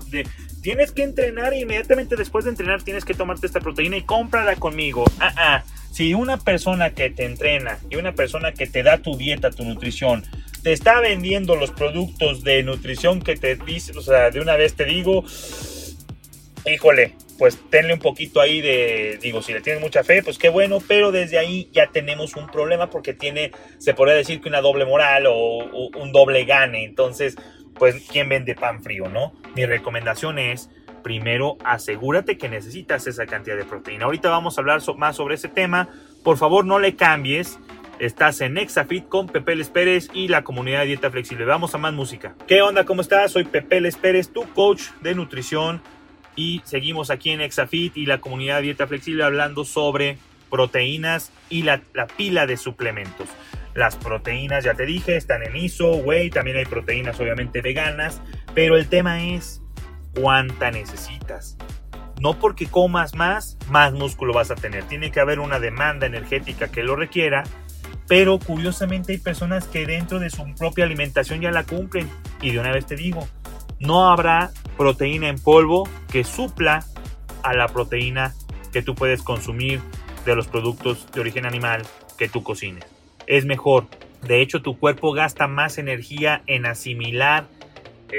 tienes 0.61 0.93
que 0.93 1.03
entrenar 1.03 1.53
y 1.53 1.63
inmediatamente 1.63 2.15
después 2.15 2.45
de 2.45 2.51
entrenar 2.51 2.83
tienes 2.83 3.03
que 3.03 3.15
tomarte 3.15 3.47
esta 3.47 3.59
proteína 3.59 3.97
y 3.97 4.03
cómprala 4.03 4.55
conmigo. 4.55 5.03
Ah, 5.19 5.33
ah. 5.35 5.63
Si 5.95 6.13
una 6.13 6.35
persona 6.35 6.89
que 6.89 7.09
te 7.09 7.23
entrena 7.23 7.79
y 7.89 7.95
una 7.95 8.15
persona 8.15 8.51
que 8.51 8.67
te 8.67 8.83
da 8.83 8.97
tu 8.97 9.15
dieta, 9.15 9.49
tu 9.49 9.63
nutrición, 9.63 10.25
te 10.61 10.73
está 10.73 10.99
vendiendo 10.99 11.55
los 11.55 11.71
productos 11.71 12.43
de 12.43 12.63
nutrición 12.63 13.21
que 13.21 13.37
te 13.37 13.55
dice, 13.55 13.93
o 13.97 14.01
sea, 14.01 14.29
de 14.29 14.41
una 14.41 14.57
vez 14.57 14.73
te 14.73 14.83
digo, 14.83 15.23
híjole, 16.65 17.13
pues 17.39 17.57
tenle 17.69 17.93
un 17.93 18.01
poquito 18.01 18.41
ahí 18.41 18.59
de, 18.59 19.19
digo, 19.21 19.41
si 19.41 19.53
le 19.53 19.61
tienes 19.61 19.81
mucha 19.81 20.03
fe, 20.03 20.21
pues 20.21 20.37
qué 20.37 20.49
bueno, 20.49 20.79
pero 20.85 21.13
desde 21.13 21.37
ahí 21.37 21.69
ya 21.71 21.87
tenemos 21.93 22.35
un 22.35 22.47
problema 22.47 22.89
porque 22.89 23.13
tiene, 23.13 23.51
se 23.77 23.93
podría 23.93 24.15
decir 24.15 24.41
que 24.41 24.49
una 24.49 24.59
doble 24.59 24.83
moral 24.83 25.27
o, 25.27 25.59
un 25.97 26.11
doble 26.11 26.43
gane. 26.43 26.83
Entonces, 26.83 27.37
pues, 27.73 28.03
¿quién 28.11 28.27
vende 28.27 28.53
pan 28.53 28.83
frío, 28.83 29.07
no? 29.07 29.31
Mi 29.55 29.65
recomendación 29.65 30.39
es, 30.39 30.69
primero, 31.05 31.59
asegúrate 31.63 32.35
que 32.35 32.49
necesitas 32.49 33.05
esa 33.05 33.27
cantidad 33.27 33.55
de 33.55 33.63
proteína. 33.63 34.05
Ahorita 34.05 34.31
vamos 34.31 34.57
a 34.57 34.61
hablar 34.61 34.81
más 34.97 35.15
sobre 35.15 35.35
ese 35.35 35.47
tema. 35.47 35.87
Por 36.23 36.37
favor, 36.37 36.65
no 36.65 36.79
le 36.79 36.95
cambies. 36.95 37.59
Estás 37.99 38.41
en 38.41 38.57
Exafit 38.57 39.07
con 39.07 39.27
Pepe 39.27 39.55
Les 39.55 39.69
Pérez 39.69 40.09
y 40.15 40.29
la 40.29 40.43
comunidad 40.43 40.79
de 40.79 40.87
Dieta 40.87 41.11
Flexible. 41.11 41.45
Vamos 41.45 41.75
a 41.75 41.77
más 41.77 41.93
música. 41.93 42.33
¿Qué 42.47 42.63
onda? 42.63 42.85
¿Cómo 42.85 43.01
estás? 43.01 43.33
Soy 43.33 43.43
Pepe 43.43 43.81
Les 43.81 43.97
Pérez, 43.97 44.33
tu 44.33 44.51
coach 44.53 44.81
de 45.01 45.13
nutrición. 45.13 45.79
Y 46.35 46.63
seguimos 46.65 47.11
aquí 47.11 47.29
en 47.29 47.41
Exafit 47.41 47.95
y 47.97 48.07
la 48.07 48.19
comunidad 48.19 48.55
de 48.55 48.63
Dieta 48.63 48.87
Flexible 48.87 49.25
hablando 49.25 49.63
sobre 49.63 50.17
proteínas 50.49 51.31
y 51.51 51.61
la, 51.61 51.83
la 51.93 52.07
pila 52.07 52.47
de 52.47 52.57
suplementos. 52.57 53.29
Las 53.75 53.95
proteínas, 53.95 54.63
ya 54.63 54.73
te 54.73 54.87
dije, 54.87 55.17
están 55.17 55.43
en 55.43 55.55
ISO, 55.55 55.97
whey, 55.97 56.31
también 56.31 56.57
hay 56.57 56.65
proteínas 56.65 57.19
obviamente 57.19 57.61
veganas, 57.61 58.23
pero 58.55 58.75
el 58.75 58.87
tema 58.87 59.23
es 59.23 59.61
cuánta 60.19 60.71
necesitas. 60.71 61.57
No 62.19 62.39
porque 62.39 62.67
comas 62.67 63.15
más, 63.15 63.57
más 63.69 63.93
músculo 63.93 64.33
vas 64.33 64.49
a 64.51 64.55
tener. 64.55 64.85
Tiene 64.85 65.11
que 65.11 65.19
haber 65.19 65.39
una 65.39 65.59
demanda 65.59 66.07
energética 66.07 66.69
que 66.69 66.83
lo 66.83 66.95
requiera 66.95 67.43
pero 68.07 68.39
curiosamente 68.39 69.13
hay 69.13 69.17
personas 69.17 69.67
que 69.67 69.85
dentro 69.85 70.19
de 70.19 70.29
su 70.29 70.43
propia 70.55 70.85
alimentación 70.85 71.41
ya 71.41 71.51
la 71.51 71.63
cumplen. 71.63 72.09
Y 72.41 72.51
de 72.51 72.59
una 72.59 72.71
vez 72.71 72.85
te 72.85 72.95
digo, 72.95 73.27
no 73.79 74.09
habrá 74.09 74.51
proteína 74.77 75.29
en 75.29 75.39
polvo 75.39 75.89
que 76.11 76.23
supla 76.23 76.85
a 77.43 77.53
la 77.53 77.67
proteína 77.67 78.33
que 78.71 78.81
tú 78.81 78.93
puedes 78.95 79.23
consumir 79.23 79.81
de 80.25 80.35
los 80.35 80.47
productos 80.47 81.11
de 81.11 81.21
origen 81.21 81.45
animal 81.45 81.83
que 82.17 82.29
tú 82.29 82.43
cocines. 82.43 82.85
Es 83.27 83.45
mejor. 83.45 83.87
De 84.21 84.41
hecho, 84.41 84.61
tu 84.61 84.77
cuerpo 84.77 85.13
gasta 85.13 85.47
más 85.47 85.77
energía 85.77 86.43
en 86.47 86.65
asimilar 86.65 87.47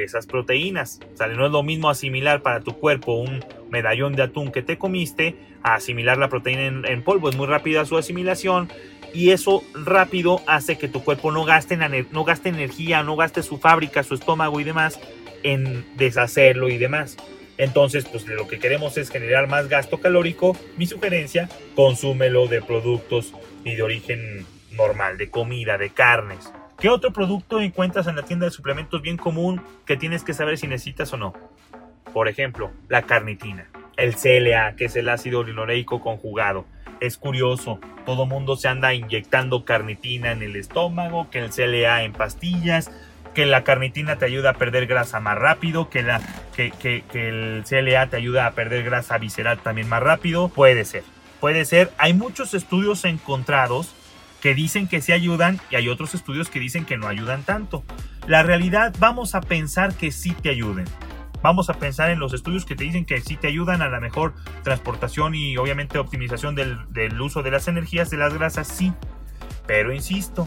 esas 0.04 0.26
proteínas. 0.26 1.00
O 1.14 1.16
sea, 1.16 1.26
no 1.28 1.46
es 1.46 1.52
lo 1.52 1.62
mismo 1.62 1.90
asimilar 1.90 2.42
para 2.42 2.60
tu 2.60 2.72
cuerpo 2.78 3.14
un 3.14 3.44
medallón 3.70 4.14
de 4.14 4.22
atún 4.22 4.52
que 4.52 4.62
te 4.62 4.78
comiste 4.78 5.36
a 5.62 5.74
asimilar 5.74 6.18
la 6.18 6.28
proteína 6.28 6.66
en, 6.66 6.86
en 6.86 7.02
polvo. 7.02 7.28
Es 7.28 7.36
muy 7.36 7.46
rápida 7.46 7.84
su 7.84 7.96
asimilación 7.96 8.68
y 9.12 9.30
eso 9.30 9.62
rápido 9.74 10.42
hace 10.46 10.78
que 10.78 10.88
tu 10.88 11.02
cuerpo 11.02 11.32
no 11.32 11.44
gaste, 11.44 11.78
no 12.10 12.24
gaste 12.24 12.48
energía, 12.48 13.02
no 13.02 13.16
gaste 13.16 13.42
su 13.42 13.58
fábrica, 13.58 14.02
su 14.02 14.14
estómago 14.14 14.60
y 14.60 14.64
demás 14.64 15.00
en 15.42 15.86
deshacerlo 15.96 16.68
y 16.68 16.76
demás. 16.76 17.16
Entonces, 17.58 18.04
pues 18.04 18.26
lo 18.26 18.46
que 18.48 18.58
queremos 18.58 18.98
es 18.98 19.10
generar 19.10 19.48
más 19.48 19.68
gasto 19.68 19.98
calórico. 19.98 20.56
Mi 20.76 20.86
sugerencia, 20.86 21.48
consúmelo 21.74 22.48
de 22.48 22.60
productos 22.60 23.32
y 23.64 23.76
de 23.76 23.82
origen 23.82 24.44
normal, 24.72 25.16
de 25.16 25.30
comida, 25.30 25.78
de 25.78 25.90
carnes. 25.90 26.50
¿Qué 26.78 26.90
otro 26.90 27.10
producto 27.10 27.60
encuentras 27.60 28.06
en 28.06 28.16
la 28.16 28.22
tienda 28.22 28.44
de 28.44 28.52
suplementos 28.52 29.00
bien 29.00 29.16
común 29.16 29.62
que 29.86 29.96
tienes 29.96 30.22
que 30.24 30.34
saber 30.34 30.58
si 30.58 30.66
necesitas 30.66 31.10
o 31.14 31.16
no? 31.16 31.32
Por 32.12 32.28
ejemplo, 32.28 32.70
la 32.88 33.02
carnitina, 33.02 33.70
el 33.96 34.14
CLA, 34.14 34.76
que 34.76 34.84
es 34.84 34.96
el 34.96 35.08
ácido 35.08 35.42
linoleico 35.42 36.02
conjugado, 36.02 36.66
es 37.00 37.16
curioso, 37.16 37.80
todo 38.04 38.26
mundo 38.26 38.56
se 38.56 38.68
anda 38.68 38.92
inyectando 38.92 39.64
carnitina 39.64 40.32
en 40.32 40.42
el 40.42 40.54
estómago, 40.54 41.30
que 41.30 41.38
el 41.38 41.50
CLA 41.50 42.02
en 42.04 42.12
pastillas, 42.12 42.90
que 43.32 43.46
la 43.46 43.64
carnitina 43.64 44.16
te 44.16 44.26
ayuda 44.26 44.50
a 44.50 44.54
perder 44.54 44.86
grasa 44.86 45.18
más 45.18 45.38
rápido, 45.38 45.88
que, 45.88 46.02
la, 46.02 46.20
que, 46.54 46.72
que, 46.72 47.04
que 47.10 47.28
el 47.28 47.64
CLA 47.66 48.08
te 48.08 48.18
ayuda 48.18 48.46
a 48.46 48.52
perder 48.52 48.84
grasa 48.84 49.16
visceral 49.16 49.58
también 49.58 49.88
más 49.88 50.02
rápido. 50.02 50.48
Puede 50.48 50.84
ser, 50.84 51.04
puede 51.40 51.64
ser. 51.64 51.90
Hay 51.96 52.12
muchos 52.12 52.52
estudios 52.52 53.06
encontrados 53.06 53.94
que 54.46 54.54
dicen 54.54 54.86
que 54.86 55.00
sí 55.00 55.10
ayudan 55.10 55.58
y 55.70 55.74
hay 55.74 55.88
otros 55.88 56.14
estudios 56.14 56.50
que 56.50 56.60
dicen 56.60 56.84
que 56.84 56.96
no 56.96 57.08
ayudan 57.08 57.42
tanto. 57.42 57.82
La 58.28 58.44
realidad, 58.44 58.94
vamos 59.00 59.34
a 59.34 59.40
pensar 59.40 59.92
que 59.96 60.12
sí 60.12 60.36
te 60.40 60.50
ayuden. 60.50 60.84
Vamos 61.42 61.68
a 61.68 61.74
pensar 61.74 62.10
en 62.10 62.20
los 62.20 62.32
estudios 62.32 62.64
que 62.64 62.76
te 62.76 62.84
dicen 62.84 63.06
que 63.06 63.20
sí 63.20 63.36
te 63.36 63.48
ayudan 63.48 63.82
a 63.82 63.88
la 63.88 63.98
mejor 63.98 64.34
transportación 64.62 65.34
y 65.34 65.56
obviamente 65.56 65.98
optimización 65.98 66.54
del, 66.54 66.78
del 66.92 67.20
uso 67.20 67.42
de 67.42 67.50
las 67.50 67.66
energías 67.66 68.08
de 68.08 68.18
las 68.18 68.34
grasas, 68.34 68.68
sí. 68.68 68.92
Pero 69.66 69.92
insisto, 69.92 70.46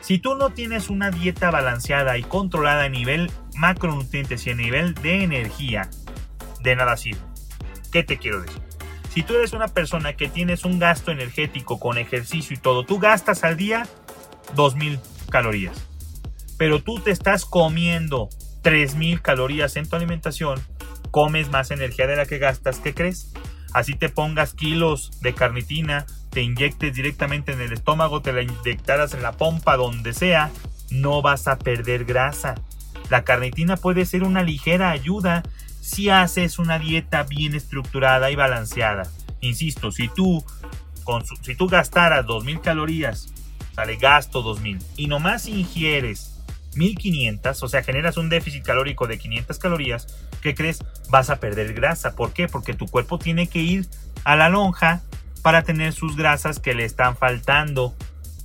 si 0.00 0.18
tú 0.18 0.36
no 0.36 0.48
tienes 0.48 0.88
una 0.88 1.10
dieta 1.10 1.50
balanceada 1.50 2.16
y 2.16 2.22
controlada 2.22 2.84
a 2.84 2.88
nivel 2.88 3.30
macronutrientes 3.58 4.46
y 4.46 4.52
a 4.52 4.54
nivel 4.54 4.94
de 4.94 5.22
energía, 5.22 5.90
de 6.62 6.76
nada 6.76 6.96
sirve. 6.96 7.20
¿Qué 7.92 8.02
te 8.04 8.16
quiero 8.16 8.40
decir? 8.40 8.63
Si 9.14 9.22
tú 9.22 9.36
eres 9.36 9.52
una 9.52 9.68
persona 9.68 10.14
que 10.14 10.28
tienes 10.28 10.64
un 10.64 10.80
gasto 10.80 11.12
energético 11.12 11.78
con 11.78 11.98
ejercicio 11.98 12.56
y 12.56 12.58
todo, 12.58 12.84
tú 12.84 12.98
gastas 12.98 13.44
al 13.44 13.56
día 13.56 13.86
2000 14.56 14.98
calorías. 15.30 15.86
Pero 16.58 16.82
tú 16.82 16.98
te 16.98 17.12
estás 17.12 17.44
comiendo 17.44 18.28
3000 18.62 19.22
calorías 19.22 19.76
en 19.76 19.88
tu 19.88 19.94
alimentación, 19.94 20.60
comes 21.12 21.48
más 21.48 21.70
energía 21.70 22.08
de 22.08 22.16
la 22.16 22.26
que 22.26 22.38
gastas, 22.38 22.80
¿qué 22.80 22.92
crees? 22.92 23.32
Así 23.72 23.94
te 23.94 24.08
pongas 24.08 24.52
kilos 24.52 25.20
de 25.20 25.32
carnitina, 25.32 26.06
te 26.30 26.42
inyectes 26.42 26.92
directamente 26.92 27.52
en 27.52 27.60
el 27.60 27.72
estómago, 27.72 28.20
te 28.20 28.32
la 28.32 28.42
inyectaras 28.42 29.14
en 29.14 29.22
la 29.22 29.30
pompa, 29.30 29.76
donde 29.76 30.12
sea, 30.12 30.50
no 30.90 31.22
vas 31.22 31.46
a 31.46 31.56
perder 31.60 32.04
grasa. 32.04 32.56
La 33.10 33.22
carnitina 33.22 33.76
puede 33.76 34.06
ser 34.06 34.24
una 34.24 34.42
ligera 34.42 34.90
ayuda 34.90 35.44
si 35.84 36.08
haces 36.08 36.58
una 36.58 36.78
dieta 36.78 37.24
bien 37.24 37.54
estructurada 37.54 38.30
y 38.30 38.36
balanceada. 38.36 39.02
Insisto, 39.42 39.92
si 39.92 40.08
tú, 40.08 40.42
si 41.42 41.54
tú 41.54 41.68
gastaras 41.68 42.24
2000 42.24 42.62
calorías, 42.62 43.28
sale 43.74 43.96
gasto 43.96 44.40
2000 44.40 44.78
y 44.96 45.08
nomás 45.08 45.46
ingieres 45.46 46.40
1500, 46.74 47.62
o 47.62 47.68
sea, 47.68 47.82
generas 47.82 48.16
un 48.16 48.30
déficit 48.30 48.64
calórico 48.64 49.06
de 49.06 49.18
500 49.18 49.58
calorías, 49.58 50.06
¿qué 50.40 50.54
crees? 50.54 50.82
Vas 51.10 51.28
a 51.28 51.36
perder 51.36 51.74
grasa. 51.74 52.16
¿Por 52.16 52.32
qué? 52.32 52.48
Porque 52.48 52.72
tu 52.72 52.86
cuerpo 52.86 53.18
tiene 53.18 53.46
que 53.46 53.58
ir 53.58 53.86
a 54.24 54.36
la 54.36 54.48
lonja 54.48 55.02
para 55.42 55.64
tener 55.64 55.92
sus 55.92 56.16
grasas 56.16 56.60
que 56.60 56.72
le 56.72 56.86
están 56.86 57.14
faltando, 57.18 57.94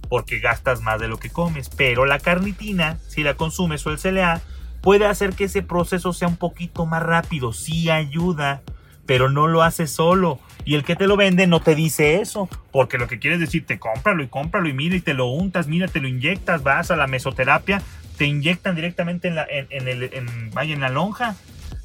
porque 0.09 0.39
gastas 0.39 0.81
más 0.81 0.99
de 0.99 1.07
lo 1.07 1.17
que 1.17 1.29
comes. 1.29 1.69
Pero 1.69 2.05
la 2.05 2.19
carnitina, 2.19 2.99
si 3.07 3.23
la 3.23 3.35
consumes 3.35 3.87
o 3.87 3.91
el 3.91 3.97
CLA, 3.97 4.41
puede 4.81 5.05
hacer 5.05 5.33
que 5.33 5.45
ese 5.45 5.61
proceso 5.61 6.13
sea 6.13 6.27
un 6.27 6.37
poquito 6.37 6.85
más 6.85 7.03
rápido. 7.03 7.53
Sí 7.53 7.89
ayuda, 7.89 8.61
pero 9.05 9.29
no 9.29 9.47
lo 9.47 9.63
hace 9.63 9.87
solo. 9.87 10.39
Y 10.65 10.75
el 10.75 10.83
que 10.83 10.95
te 10.95 11.07
lo 11.07 11.17
vende 11.17 11.47
no 11.47 11.61
te 11.61 11.73
dice 11.73 12.21
eso, 12.21 12.49
porque 12.71 12.97
lo 12.97 13.07
que 13.07 13.19
quieres 13.19 13.39
decirte, 13.39 13.79
cómpralo 13.79 14.23
y 14.23 14.27
cómpralo 14.27 14.69
y 14.69 14.73
mira 14.73 14.95
y 14.95 15.01
te 15.01 15.13
lo 15.13 15.27
untas, 15.27 15.67
mira, 15.67 15.87
te 15.87 15.99
lo 15.99 16.07
inyectas, 16.07 16.63
vas 16.63 16.91
a 16.91 16.95
la 16.95 17.07
mesoterapia 17.07 17.81
te 18.19 18.25
inyectan 18.25 18.75
directamente 18.75 19.29
en 19.29 19.35
la, 19.35 19.47
en, 19.49 19.87
el, 19.87 20.03
en, 20.13 20.51
vaya, 20.51 20.73
en 20.73 20.81
la 20.81 20.89
lonja, 20.89 21.37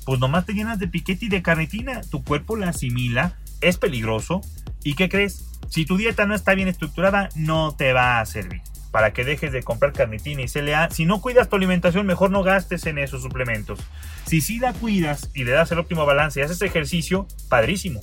pues 0.05 0.19
nomás 0.19 0.45
te 0.45 0.53
llenas 0.53 0.81
de 0.81 0.89
piquete 0.89 1.27
y 1.27 1.29
de 1.29 1.43
carnitina, 1.43 2.01
tu 2.11 2.25
cuerpo 2.25 2.57
la 2.57 2.71
asimila, 2.71 3.39
es 3.61 3.79
peligroso. 3.79 4.41
¿Y 4.83 4.97
qué 4.97 5.09
crees? 5.09 5.47
Si 5.71 5.87
tu 5.87 5.97
dieta 5.97 6.27
no 6.27 6.35
está 6.35 6.55
bien 6.55 6.67
estructurada, 6.67 7.29
no 7.37 7.77
te 7.77 7.93
va 7.93 8.19
a 8.19 8.27
servir. 8.27 8.63
Para 8.95 9.13
que 9.13 9.25
dejes 9.25 9.51
de 9.51 9.65
comprar 9.65 9.93
carnitina 9.93 10.43
y 10.43 10.47
CLA. 10.47 10.89
Si 10.91 11.05
no 11.05 11.21
cuidas 11.21 11.49
tu 11.49 11.57
alimentación, 11.57 12.07
mejor 12.07 12.31
no 12.31 12.45
gastes 12.45 12.87
en 12.87 12.99
esos 12.99 13.23
suplementos. 13.23 13.81
Si 14.25 14.41
sí 14.41 14.61
la 14.61 14.73
cuidas 14.73 15.33
y 15.35 15.43
le 15.43 15.51
das 15.51 15.73
el 15.73 15.81
óptimo 15.81 16.07
balance 16.07 16.39
y 16.39 16.45
haces 16.45 16.63
ejercicio, 16.63 17.27
padrísimo. 17.49 17.99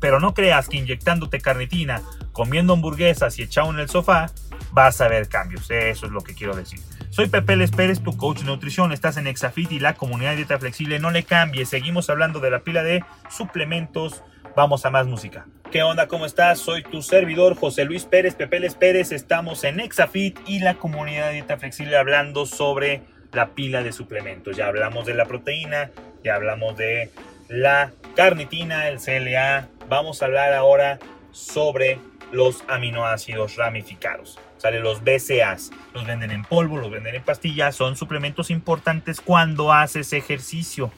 Pero 0.00 0.18
no 0.18 0.32
creas 0.32 0.70
que 0.70 0.78
inyectándote 0.78 1.38
carnitina, 1.38 2.00
comiendo 2.32 2.72
hamburguesas 2.72 3.38
y 3.38 3.42
echado 3.42 3.68
en 3.70 3.78
el 3.78 3.90
sofá, 3.90 4.30
vas 4.72 5.02
a 5.02 5.08
ver 5.08 5.28
cambios. 5.28 5.70
Eso 5.70 6.06
es 6.06 6.12
lo 6.12 6.22
que 6.22 6.32
quiero 6.32 6.56
decir. 6.56 6.80
Soy 7.10 7.28
Pepe 7.28 7.56
Les 7.56 7.70
Pérez, 7.70 8.02
tu 8.02 8.16
coach 8.16 8.38
de 8.38 8.44
nutrición. 8.44 8.92
Estás 8.92 9.18
en 9.18 9.26
Exafit 9.26 9.70
y 9.70 9.80
la 9.80 9.96
comunidad 9.96 10.30
de 10.30 10.36
dieta 10.36 10.58
flexible. 10.58 10.98
No 10.98 11.10
le 11.10 11.24
cambies. 11.24 11.68
Seguimos 11.68 12.08
hablando 12.08 12.40
de 12.40 12.50
la 12.50 12.60
pila 12.60 12.82
de 12.82 13.04
suplementos. 13.28 14.22
Vamos 14.56 14.86
a 14.86 14.90
más 14.90 15.06
música. 15.06 15.46
¿Qué 15.70 15.82
onda? 15.82 16.08
¿Cómo 16.08 16.24
estás? 16.24 16.58
Soy 16.58 16.82
tu 16.82 17.02
servidor 17.02 17.56
José 17.56 17.84
Luis 17.84 18.06
Pérez, 18.06 18.34
Pepe 18.34 18.58
Les 18.58 18.74
Pérez. 18.74 19.12
Estamos 19.12 19.64
en 19.64 19.80
Exafit 19.80 20.38
y 20.46 20.60
la 20.60 20.76
comunidad 20.76 21.26
de 21.26 21.34
dieta 21.34 21.58
flexible 21.58 21.94
hablando 21.94 22.46
sobre 22.46 23.02
la 23.32 23.48
pila 23.48 23.82
de 23.82 23.92
suplementos. 23.92 24.56
Ya 24.56 24.68
hablamos 24.68 25.04
de 25.04 25.12
la 25.12 25.26
proteína, 25.26 25.90
ya 26.24 26.36
hablamos 26.36 26.74
de 26.78 27.10
la 27.50 27.92
carnitina, 28.14 28.88
el 28.88 28.98
CLA. 28.98 29.68
Vamos 29.90 30.22
a 30.22 30.24
hablar 30.24 30.54
ahora 30.54 31.00
sobre 31.32 31.98
los 32.32 32.64
aminoácidos 32.66 33.56
ramificados. 33.56 34.38
Sale 34.56 34.80
los 34.80 35.04
BCAs. 35.04 35.70
Los 35.92 36.06
venden 36.06 36.30
en 36.30 36.44
polvo, 36.44 36.78
los 36.78 36.90
venden 36.90 37.14
en 37.14 37.22
pastillas. 37.22 37.76
Son 37.76 37.94
suplementos 37.94 38.50
importantes 38.50 39.20
cuando 39.20 39.70
haces 39.70 40.14
ejercicio. 40.14 40.90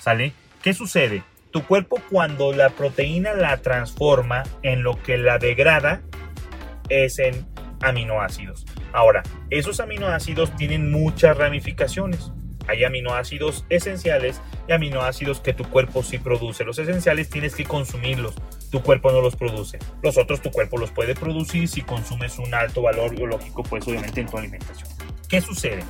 ¿Sale? 0.00 0.32
¿Qué 0.62 0.72
sucede? 0.72 1.22
Tu 1.52 1.62
cuerpo 1.64 2.00
cuando 2.10 2.52
la 2.52 2.70
proteína 2.70 3.34
la 3.34 3.58
transforma 3.58 4.42
en 4.62 4.82
lo 4.82 5.00
que 5.02 5.18
la 5.18 5.38
degrada 5.38 6.02
es 6.88 7.18
en 7.18 7.46
aminoácidos. 7.82 8.64
Ahora, 8.92 9.22
esos 9.50 9.78
aminoácidos 9.78 10.56
tienen 10.56 10.90
muchas 10.90 11.36
ramificaciones. 11.36 12.32
Hay 12.68 12.84
aminoácidos 12.84 13.66
esenciales 13.68 14.40
y 14.66 14.72
aminoácidos 14.72 15.40
que 15.40 15.52
tu 15.52 15.64
cuerpo 15.64 16.02
sí 16.02 16.18
produce. 16.18 16.64
Los 16.64 16.78
esenciales 16.78 17.28
tienes 17.28 17.54
que 17.54 17.64
consumirlos, 17.64 18.34
tu 18.70 18.82
cuerpo 18.82 19.12
no 19.12 19.20
los 19.20 19.36
produce. 19.36 19.78
Los 20.02 20.16
otros 20.16 20.40
tu 20.40 20.50
cuerpo 20.50 20.78
los 20.78 20.90
puede 20.90 21.14
producir 21.14 21.68
si 21.68 21.82
consumes 21.82 22.38
un 22.38 22.54
alto 22.54 22.82
valor 22.82 23.14
biológico, 23.14 23.62
pues 23.62 23.86
obviamente 23.86 24.20
en 24.20 24.26
tu 24.26 24.38
alimentación. 24.38 24.88
¿Qué 25.28 25.40
sucede? 25.40 25.84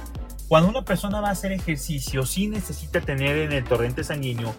Cuando 0.49 0.71
una 0.71 0.85
persona 0.85 1.21
va 1.21 1.28
a 1.28 1.33
hacer 1.33 1.52
ejercicio, 1.52 2.26
sí 2.26 2.49
necesita 2.49 3.00
tener 3.00 3.37
en 3.37 3.52
el 3.52 3.64
torrente 3.64 4.02
sanguíneo, 4.04 4.54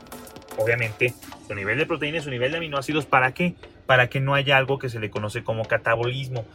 obviamente, 0.58 1.14
su 1.48 1.56
nivel 1.56 1.78
de 1.78 1.86
proteínas, 1.86 2.24
su 2.24 2.30
nivel 2.30 2.52
de 2.52 2.58
aminoácidos. 2.58 3.06
¿Para 3.06 3.34
qué? 3.34 3.56
Para 3.86 4.10
que 4.10 4.20
no 4.20 4.36
haya 4.36 4.58
algo 4.58 4.80
que 4.80 4.90
se 4.90 5.00
le 5.00 5.10
conoce 5.10 5.44
como 5.44 5.66
catabolismo. 5.66 6.46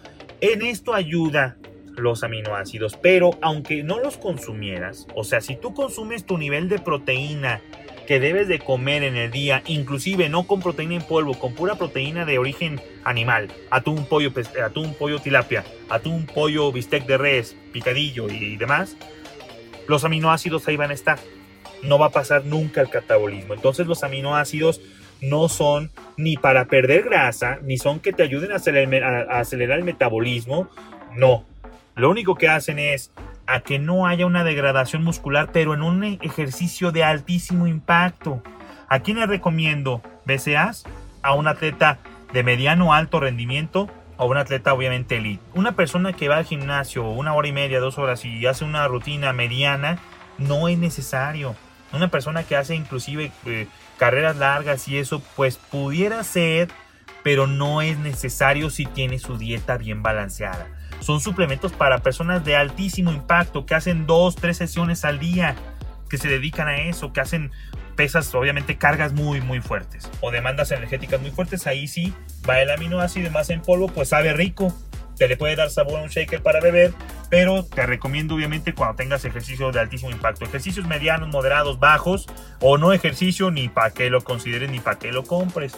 En 0.40 0.62
esto 0.62 0.95
ayuda 0.95 1.57
los 1.97 2.23
aminoácidos, 2.23 2.97
pero 2.97 3.31
aunque 3.43 3.83
no 3.83 3.99
los 3.99 4.17
consumieras, 4.17 5.07
o 5.14 5.25
sea, 5.25 5.40
si 5.40 5.57
tú 5.57 5.75
consumes 5.75 6.25
tu 6.25 6.38
nivel 6.38 6.69
de 6.69 6.78
proteína 6.78 7.61
que 8.07 8.21
debes 8.21 8.49
de 8.49 8.59
comer 8.59 9.02
en 9.02 9.17
el 9.17 9.31
día, 9.31 9.62
inclusive 9.67 10.31
no 10.31 10.47
con 10.47 10.61
proteína 10.61 10.95
en 10.95 11.02
polvo, 11.02 11.35
con 11.38 11.55
pura 11.55 11.75
proteína 11.75 12.25
de 12.25 12.38
origen 12.38 12.81
animal, 13.05 13.49
atún, 13.71 14.07
pollo, 14.07 14.33
atún, 14.64 14.95
pollo 14.95 15.19
tilapia, 15.19 15.64
atún, 15.90 16.25
pollo, 16.25 16.73
bistec 16.73 17.05
de 17.05 17.19
res, 17.19 17.55
picadillo 17.73 18.31
y 18.31 18.57
demás, 18.57 18.97
los 19.88 20.05
aminoácidos 20.05 20.67
ahí 20.69 20.76
van 20.76 20.90
a 20.90 20.95
estar. 20.95 21.19
No 21.82 21.99
va 21.99 22.06
a 22.06 22.11
pasar 22.11 22.44
nunca 22.44 22.80
el 22.80 22.90
catabolismo. 22.90 23.54
Entonces 23.54 23.87
los 23.87 24.02
aminoácidos 24.04 24.80
no 25.20 25.49
son 25.49 25.90
ni 26.16 26.37
para 26.37 26.66
perder 26.66 27.02
grasa, 27.02 27.58
ni 27.62 27.78
son 27.78 28.00
que 28.00 28.12
te 28.12 28.23
ayuden 28.23 28.52
a 28.52 28.56
acelerar, 28.56 29.78
el 29.78 29.85
metabolismo. 29.85 30.68
No, 31.16 31.44
lo 31.94 32.11
único 32.11 32.35
que 32.37 32.49
hacen 32.49 32.78
es 32.78 33.12
a 33.47 33.61
que 33.61 33.78
no 33.78 34.06
haya 34.06 34.26
una 34.26 34.44
degradación 34.44 35.02
muscular, 35.02 35.50
pero 35.52 35.75
en 35.75 35.82
un 35.82 36.04
ejercicio 36.04 36.92
de 36.92 37.04
altísimo 37.04 37.66
impacto. 37.66 38.42
¿A 38.88 39.00
quién 39.00 39.18
le 39.18 39.26
recomiendo 39.26 40.02
BCAs? 40.25 40.85
A 41.23 41.35
un 41.35 41.49
atleta 41.49 41.99
de 42.32 42.42
mediano 42.42 42.94
alto 42.94 43.20
rendimiento 43.20 43.88
o 44.16 44.26
un 44.26 44.37
atleta 44.37 44.75
obviamente 44.75 45.16
elite. 45.16 45.42
Una 45.54 45.73
persona 45.73 46.12
que 46.12 46.28
va 46.28 46.38
al 46.38 46.44
gimnasio 46.44 47.08
una 47.08 47.35
hora 47.35 47.49
y 47.49 47.52
media, 47.52 47.80
dos 47.80 47.99
horas 47.99 48.25
y 48.25 48.47
hace 48.47 48.64
una 48.64 48.87
rutina 48.87 49.32
mediana, 49.32 49.99
no 50.37 50.68
es 50.68 50.78
necesario. 50.78 51.54
Una 51.92 52.09
persona 52.09 52.42
que 52.42 52.57
hace 52.57 52.75
inclusive 52.75 53.33
eh, 53.47 53.66
carreras 53.99 54.37
largas 54.37 54.87
y 54.88 54.99
eso, 54.99 55.23
pues 55.37 55.57
pudiera 55.57 56.23
ser, 56.25 56.68
pero 57.23 57.47
no 57.47 57.83
es 57.83 57.99
necesario 57.99 58.71
si 58.71 58.87
tiene 58.87 59.18
su 59.18 59.38
dieta 59.38 59.76
bien 59.76 60.02
balanceada. 60.02 60.66
Son 61.00 61.21
suplementos 61.21 61.73
para 61.73 61.99
personas 61.99 62.45
de 62.45 62.57
altísimo 62.57 63.12
impacto 63.12 63.66
que 63.66 63.75
hacen 63.75 64.07
dos, 64.07 64.37
tres 64.37 64.57
sesiones 64.57 65.04
al 65.04 65.18
día, 65.18 65.54
que 66.11 66.18
se 66.18 66.28
dedican 66.28 66.68
a 66.68 66.78
eso, 66.78 67.12
que 67.12 67.21
hacen 67.21 67.52
pesas, 67.97 68.33
obviamente 68.35 68.76
cargas 68.78 69.12
muy, 69.12 69.40
muy 69.40 69.61
fuertes 69.61 70.09
o 70.21 70.30
demandas 70.30 70.71
energéticas 70.71 71.21
muy 71.21 71.30
fuertes. 71.30 71.66
Ahí 71.66 71.88
sí 71.88 72.14
va 72.49 72.61
el 72.61 72.71
aminoácido 72.71 73.30
más 73.30 73.50
en 73.50 73.61
polvo, 73.61 73.88
pues 73.88 74.11
sabe 74.11 74.33
rico. 74.33 74.73
Te 75.19 75.29
le 75.29 75.37
puede 75.37 75.57
dar 75.57 75.69
sabor 75.71 75.99
a 75.99 76.03
un 76.03 76.09
shaker 76.09 76.43
para 76.43 76.61
beber, 76.61 76.93
pero 77.29 77.65
te 77.65 77.85
recomiendo 77.87 78.37
obviamente 78.37 78.73
cuando 78.73 78.97
tengas 78.97 79.25
ejercicios 79.25 79.75
de 79.75 79.81
altísimo 79.81 80.11
impacto. 80.11 80.45
Ejercicios 80.45 80.87
medianos, 80.87 81.29
moderados, 81.29 81.81
bajos 81.81 82.27
o 82.61 82.79
no 82.79 82.93
ejercicio 82.93 83.51
ni 83.51 83.69
para 83.69 83.91
que 83.91 84.11
lo 84.11 84.23
consideres 84.23 84.71
ni 84.71 84.79
para 84.79 84.99
que 84.99 85.13
lo 85.13 85.25
compres. 85.25 85.73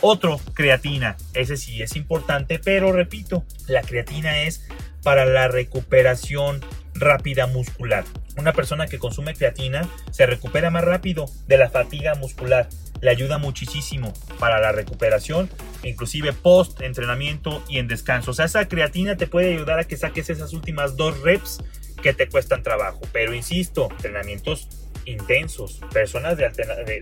Otro, 0.00 0.40
creatina. 0.54 1.16
Ese 1.32 1.56
sí 1.56 1.80
es 1.82 1.94
importante, 1.94 2.58
pero 2.58 2.92
repito, 2.92 3.44
la 3.68 3.82
creatina 3.82 4.42
es 4.42 4.66
para 5.02 5.26
la 5.26 5.48
recuperación 5.48 6.60
rápida 6.94 7.46
muscular. 7.46 8.04
Una 8.36 8.52
persona 8.52 8.86
que 8.86 8.98
consume 8.98 9.34
creatina 9.34 9.88
se 10.10 10.26
recupera 10.26 10.70
más 10.70 10.84
rápido 10.84 11.26
de 11.46 11.58
la 11.58 11.70
fatiga 11.70 12.14
muscular. 12.14 12.68
Le 13.02 13.10
ayuda 13.10 13.36
muchísimo 13.36 14.14
para 14.38 14.60
la 14.60 14.72
recuperación, 14.72 15.50
inclusive 15.82 16.32
post 16.32 16.80
entrenamiento 16.80 17.62
y 17.68 17.78
en 17.78 17.88
descanso. 17.88 18.30
O 18.30 18.34
sea, 18.34 18.46
esa 18.46 18.66
creatina 18.68 19.16
te 19.16 19.26
puede 19.26 19.52
ayudar 19.52 19.78
a 19.78 19.84
que 19.84 19.98
saques 19.98 20.30
esas 20.30 20.54
últimas 20.54 20.96
dos 20.96 21.20
reps 21.20 21.62
que 22.02 22.14
te 22.14 22.28
cuestan 22.28 22.62
trabajo. 22.62 23.00
Pero 23.12 23.34
insisto, 23.34 23.88
entrenamientos 23.90 24.68
intensos, 25.04 25.80
personas 25.92 26.36
de, 26.36 26.46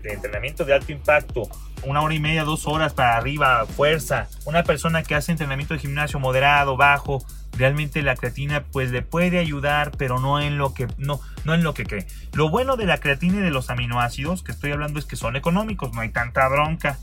entrenamiento 0.04 0.64
de 0.64 0.74
alto 0.74 0.92
impacto, 0.92 1.42
una 1.84 2.02
hora 2.02 2.14
y 2.14 2.20
media, 2.20 2.44
dos 2.44 2.66
horas 2.66 2.94
para 2.94 3.16
arriba, 3.16 3.66
fuerza, 3.66 4.28
una 4.44 4.62
persona 4.64 5.02
que 5.02 5.14
hace 5.14 5.32
entrenamiento 5.32 5.74
de 5.74 5.80
gimnasio 5.80 6.18
moderado, 6.18 6.76
bajo, 6.76 7.24
realmente 7.60 8.02
la 8.02 8.16
creatina 8.16 8.64
pues 8.72 8.90
le 8.90 9.02
puede 9.02 9.38
ayudar, 9.38 9.92
pero 9.96 10.18
no 10.18 10.40
en 10.40 10.58
lo 10.58 10.74
que 10.74 10.88
no, 10.98 11.20
no 11.44 11.54
en 11.54 11.62
lo 11.62 11.74
que 11.74 11.84
cree. 11.84 12.06
Lo 12.32 12.50
bueno 12.50 12.76
de 12.76 12.86
la 12.86 12.98
creatina 12.98 13.36
y 13.36 13.40
de 13.40 13.50
los 13.50 13.70
aminoácidos 13.70 14.42
que 14.42 14.50
estoy 14.50 14.72
hablando 14.72 14.98
es 14.98 15.04
que 15.04 15.16
son 15.16 15.36
económicos, 15.36 15.92
no 15.92 16.00
hay 16.00 16.08
tanta 16.08 16.48
bronca. 16.48 16.98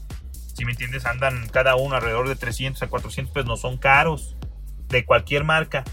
Si 0.53 0.65
me 0.65 0.71
entiendes, 0.71 1.05
andan 1.05 1.47
cada 1.49 1.75
uno 1.75 1.95
alrededor 1.95 2.27
de 2.27 2.35
300 2.35 2.83
a 2.83 2.87
400, 2.87 3.31
pues 3.31 3.45
no 3.45 3.55
son 3.55 3.77
caros 3.77 4.35
de 4.89 5.05
cualquier 5.05 5.43
marca 5.43 5.83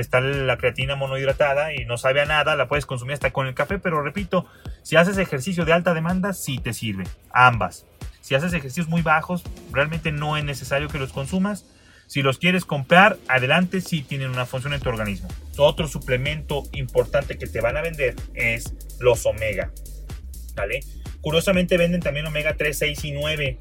está 0.00 0.20
la 0.20 0.56
creatina 0.56 0.96
monohidratada 0.96 1.74
y 1.74 1.84
no 1.84 1.98
sabe 1.98 2.20
a 2.20 2.26
nada, 2.26 2.56
la 2.56 2.68
puedes 2.68 2.86
consumir 2.86 3.14
hasta 3.14 3.32
con 3.32 3.46
el 3.46 3.54
café, 3.54 3.78
pero 3.78 4.02
repito, 4.02 4.46
si 4.82 4.96
haces 4.96 5.18
ejercicio 5.18 5.64
de 5.64 5.72
alta 5.72 5.94
demanda, 5.94 6.32
sí 6.32 6.58
te 6.58 6.72
sirve, 6.72 7.04
ambas. 7.32 7.86
Si 8.20 8.34
haces 8.34 8.52
ejercicios 8.52 8.88
muy 8.88 9.02
bajos, 9.02 9.42
realmente 9.72 10.12
no 10.12 10.36
es 10.36 10.44
necesario 10.44 10.88
que 10.88 10.98
los 10.98 11.12
consumas. 11.12 11.64
Si 12.08 12.22
los 12.22 12.38
quieres 12.38 12.64
comprar, 12.64 13.18
adelante, 13.28 13.82
sí 13.82 14.00
tienen 14.00 14.30
una 14.30 14.46
función 14.46 14.72
en 14.72 14.80
tu 14.80 14.88
organismo. 14.88 15.28
Otro 15.58 15.86
suplemento 15.86 16.62
importante 16.72 17.36
que 17.36 17.46
te 17.46 17.60
van 17.60 17.76
a 17.76 17.82
vender 17.82 18.16
es 18.34 18.72
los 18.98 19.26
omega. 19.26 19.70
¿Vale? 20.56 20.80
Curiosamente 21.20 21.76
venden 21.76 22.00
también 22.00 22.26
omega 22.26 22.56
3, 22.56 22.78
6 22.78 23.04
y 23.04 23.12
9. 23.12 23.58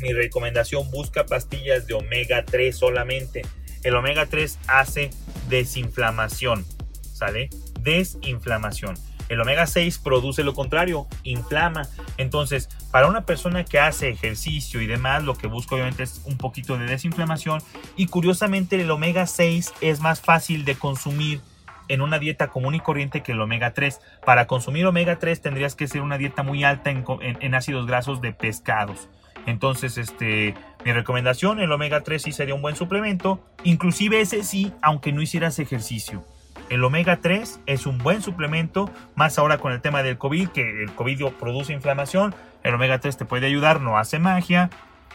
Mi 0.00 0.12
recomendación, 0.12 0.88
busca 0.92 1.26
pastillas 1.26 1.88
de 1.88 1.94
omega 1.94 2.44
3 2.44 2.76
solamente. 2.76 3.42
El 3.82 3.96
omega 3.96 4.26
3 4.26 4.56
hace 4.68 5.10
desinflamación, 5.48 6.64
¿sale? 7.12 7.50
Desinflamación. 7.80 8.94
El 9.28 9.40
omega 9.40 9.66
6 9.66 9.98
produce 9.98 10.44
lo 10.44 10.54
contrario, 10.54 11.08
inflama. 11.24 11.88
Entonces, 12.18 12.68
para 12.94 13.08
una 13.08 13.26
persona 13.26 13.64
que 13.64 13.80
hace 13.80 14.08
ejercicio 14.08 14.80
y 14.80 14.86
demás, 14.86 15.24
lo 15.24 15.34
que 15.34 15.48
busca 15.48 15.74
obviamente 15.74 16.04
es 16.04 16.22
un 16.26 16.38
poquito 16.38 16.78
de 16.78 16.86
desinflamación. 16.86 17.60
Y 17.96 18.06
curiosamente, 18.06 18.80
el 18.80 18.88
omega 18.88 19.26
6 19.26 19.74
es 19.80 19.98
más 19.98 20.20
fácil 20.20 20.64
de 20.64 20.76
consumir 20.76 21.40
en 21.88 22.02
una 22.02 22.20
dieta 22.20 22.50
común 22.50 22.76
y 22.76 22.78
corriente 22.78 23.20
que 23.20 23.32
el 23.32 23.40
omega 23.40 23.74
3. 23.74 24.00
Para 24.24 24.46
consumir 24.46 24.86
omega 24.86 25.18
3 25.18 25.42
tendrías 25.42 25.74
que 25.74 25.88
ser 25.88 26.02
una 26.02 26.18
dieta 26.18 26.44
muy 26.44 26.62
alta 26.62 26.90
en, 26.90 27.04
en 27.20 27.54
ácidos 27.56 27.88
grasos 27.88 28.20
de 28.20 28.32
pescados. 28.32 29.08
Entonces, 29.44 29.98
este, 29.98 30.54
mi 30.84 30.92
recomendación, 30.92 31.58
el 31.58 31.72
omega 31.72 32.02
3 32.02 32.22
sí 32.22 32.30
sería 32.30 32.54
un 32.54 32.62
buen 32.62 32.76
suplemento. 32.76 33.44
Inclusive 33.64 34.20
ese 34.20 34.44
sí, 34.44 34.72
aunque 34.82 35.10
no 35.10 35.20
hicieras 35.20 35.58
ejercicio. 35.58 36.24
El 36.70 36.82
omega 36.82 37.20
3 37.20 37.60
es 37.66 37.86
un 37.86 37.98
buen 37.98 38.22
suplemento, 38.22 38.90
más 39.14 39.38
ahora 39.38 39.58
con 39.58 39.72
el 39.72 39.80
tema 39.80 40.02
del 40.02 40.18
COVID, 40.18 40.48
que 40.48 40.82
el 40.82 40.92
COVID 40.92 41.26
produce 41.38 41.72
inflamación. 41.72 42.34
El 42.62 42.74
omega 42.74 42.98
3 42.98 43.16
te 43.16 43.24
puede 43.24 43.46
ayudar, 43.46 43.80
no 43.80 43.98
hace 43.98 44.18
magia. 44.18 44.70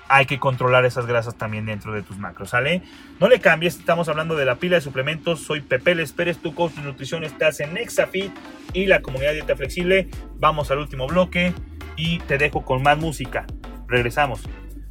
Hay 0.08 0.26
que 0.26 0.40
controlar 0.40 0.86
esas 0.86 1.06
grasas 1.06 1.36
también 1.36 1.66
dentro 1.66 1.94
de 1.94 2.02
tus 2.02 2.18
macros, 2.18 2.50
¿sale? 2.50 2.82
No 3.20 3.30
le 3.30 3.40
cambies, 3.40 3.78
estamos 3.78 4.10
hablando 4.10 4.36
de 4.36 4.46
la 4.46 4.56
pila 4.56 4.76
de 4.76 4.82
suplementos. 4.82 5.42
Soy 5.42 5.62
Pepe 5.62 5.94
Les 5.96 6.16
tu 6.42 6.56
coach 6.56 6.74
de 6.74 6.82
nutrición. 6.82 7.24
Estás 7.24 7.60
en 7.60 7.78
Exafit 7.78 8.32
y 8.74 8.88
la 8.88 9.02
comunidad 9.02 9.34
dieta 9.34 9.56
flexible. 9.56 10.10
Vamos 10.40 10.72
al 10.72 10.80
último 10.80 11.08
bloque 11.08 11.54
y 11.96 12.20
te 12.20 12.38
dejo 12.38 12.64
con 12.66 12.82
más 12.82 12.98
música. 12.98 13.46
Regresamos. 13.88 14.42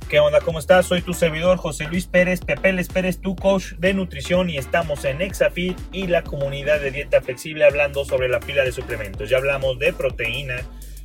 ¿Qué 0.09 0.21
onda? 0.21 0.40
¿Cómo 0.40 0.59
estás? 0.59 0.87
Soy 0.87 1.03
tu 1.03 1.12
servidor 1.12 1.59
José 1.59 1.85
Luis 1.85 2.07
Pérez, 2.07 2.40
Pepeles 2.40 2.88
Pérez, 2.88 3.21
tu 3.21 3.37
coach 3.37 3.73
de 3.75 3.92
nutrición 3.92 4.49
y 4.49 4.57
estamos 4.57 5.05
en 5.05 5.21
Exafit 5.21 5.79
y 5.92 6.07
la 6.07 6.25
comunidad 6.25 6.81
de 6.81 6.90
dieta 6.90 7.21
flexible 7.21 7.66
hablando 7.66 8.07
sobre 8.07 8.31
la 8.31 8.40
pila 8.40 8.64
de 8.64 8.73
suplementos. 8.73 9.29
Ya 9.29 9.37
hablamos 9.37 9.79
de 9.79 9.92
proteína, 9.92 10.62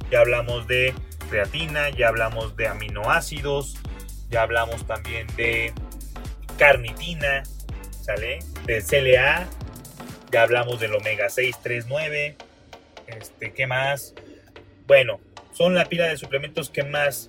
ya 0.10 0.22
hablamos 0.22 0.68
de 0.68 0.94
creatina, 1.30 1.89
ya 1.89 2.08
hablamos 2.08 2.56
de 2.56 2.70
aminoácidos, 2.70 3.76
ya 4.30 4.44
hablamos 4.44 4.88
también 4.88 5.28
de 5.36 5.74
carnitina, 6.58 7.44
¿sale? 7.92 8.39
De 8.66 8.82
CLA, 8.82 9.50
ya 10.32 10.44
hablamos 10.44 10.80
del 10.80 10.96
omega 10.96 11.28
639, 11.28 12.38
este, 13.08 13.52
¿qué 13.52 13.68
más? 13.68 14.16
Bueno, 14.88 15.20
son 15.52 15.76
la 15.76 15.84
pila 15.84 16.06
de 16.06 16.16
suplementos 16.16 16.70
que 16.70 16.84
más 16.84 17.28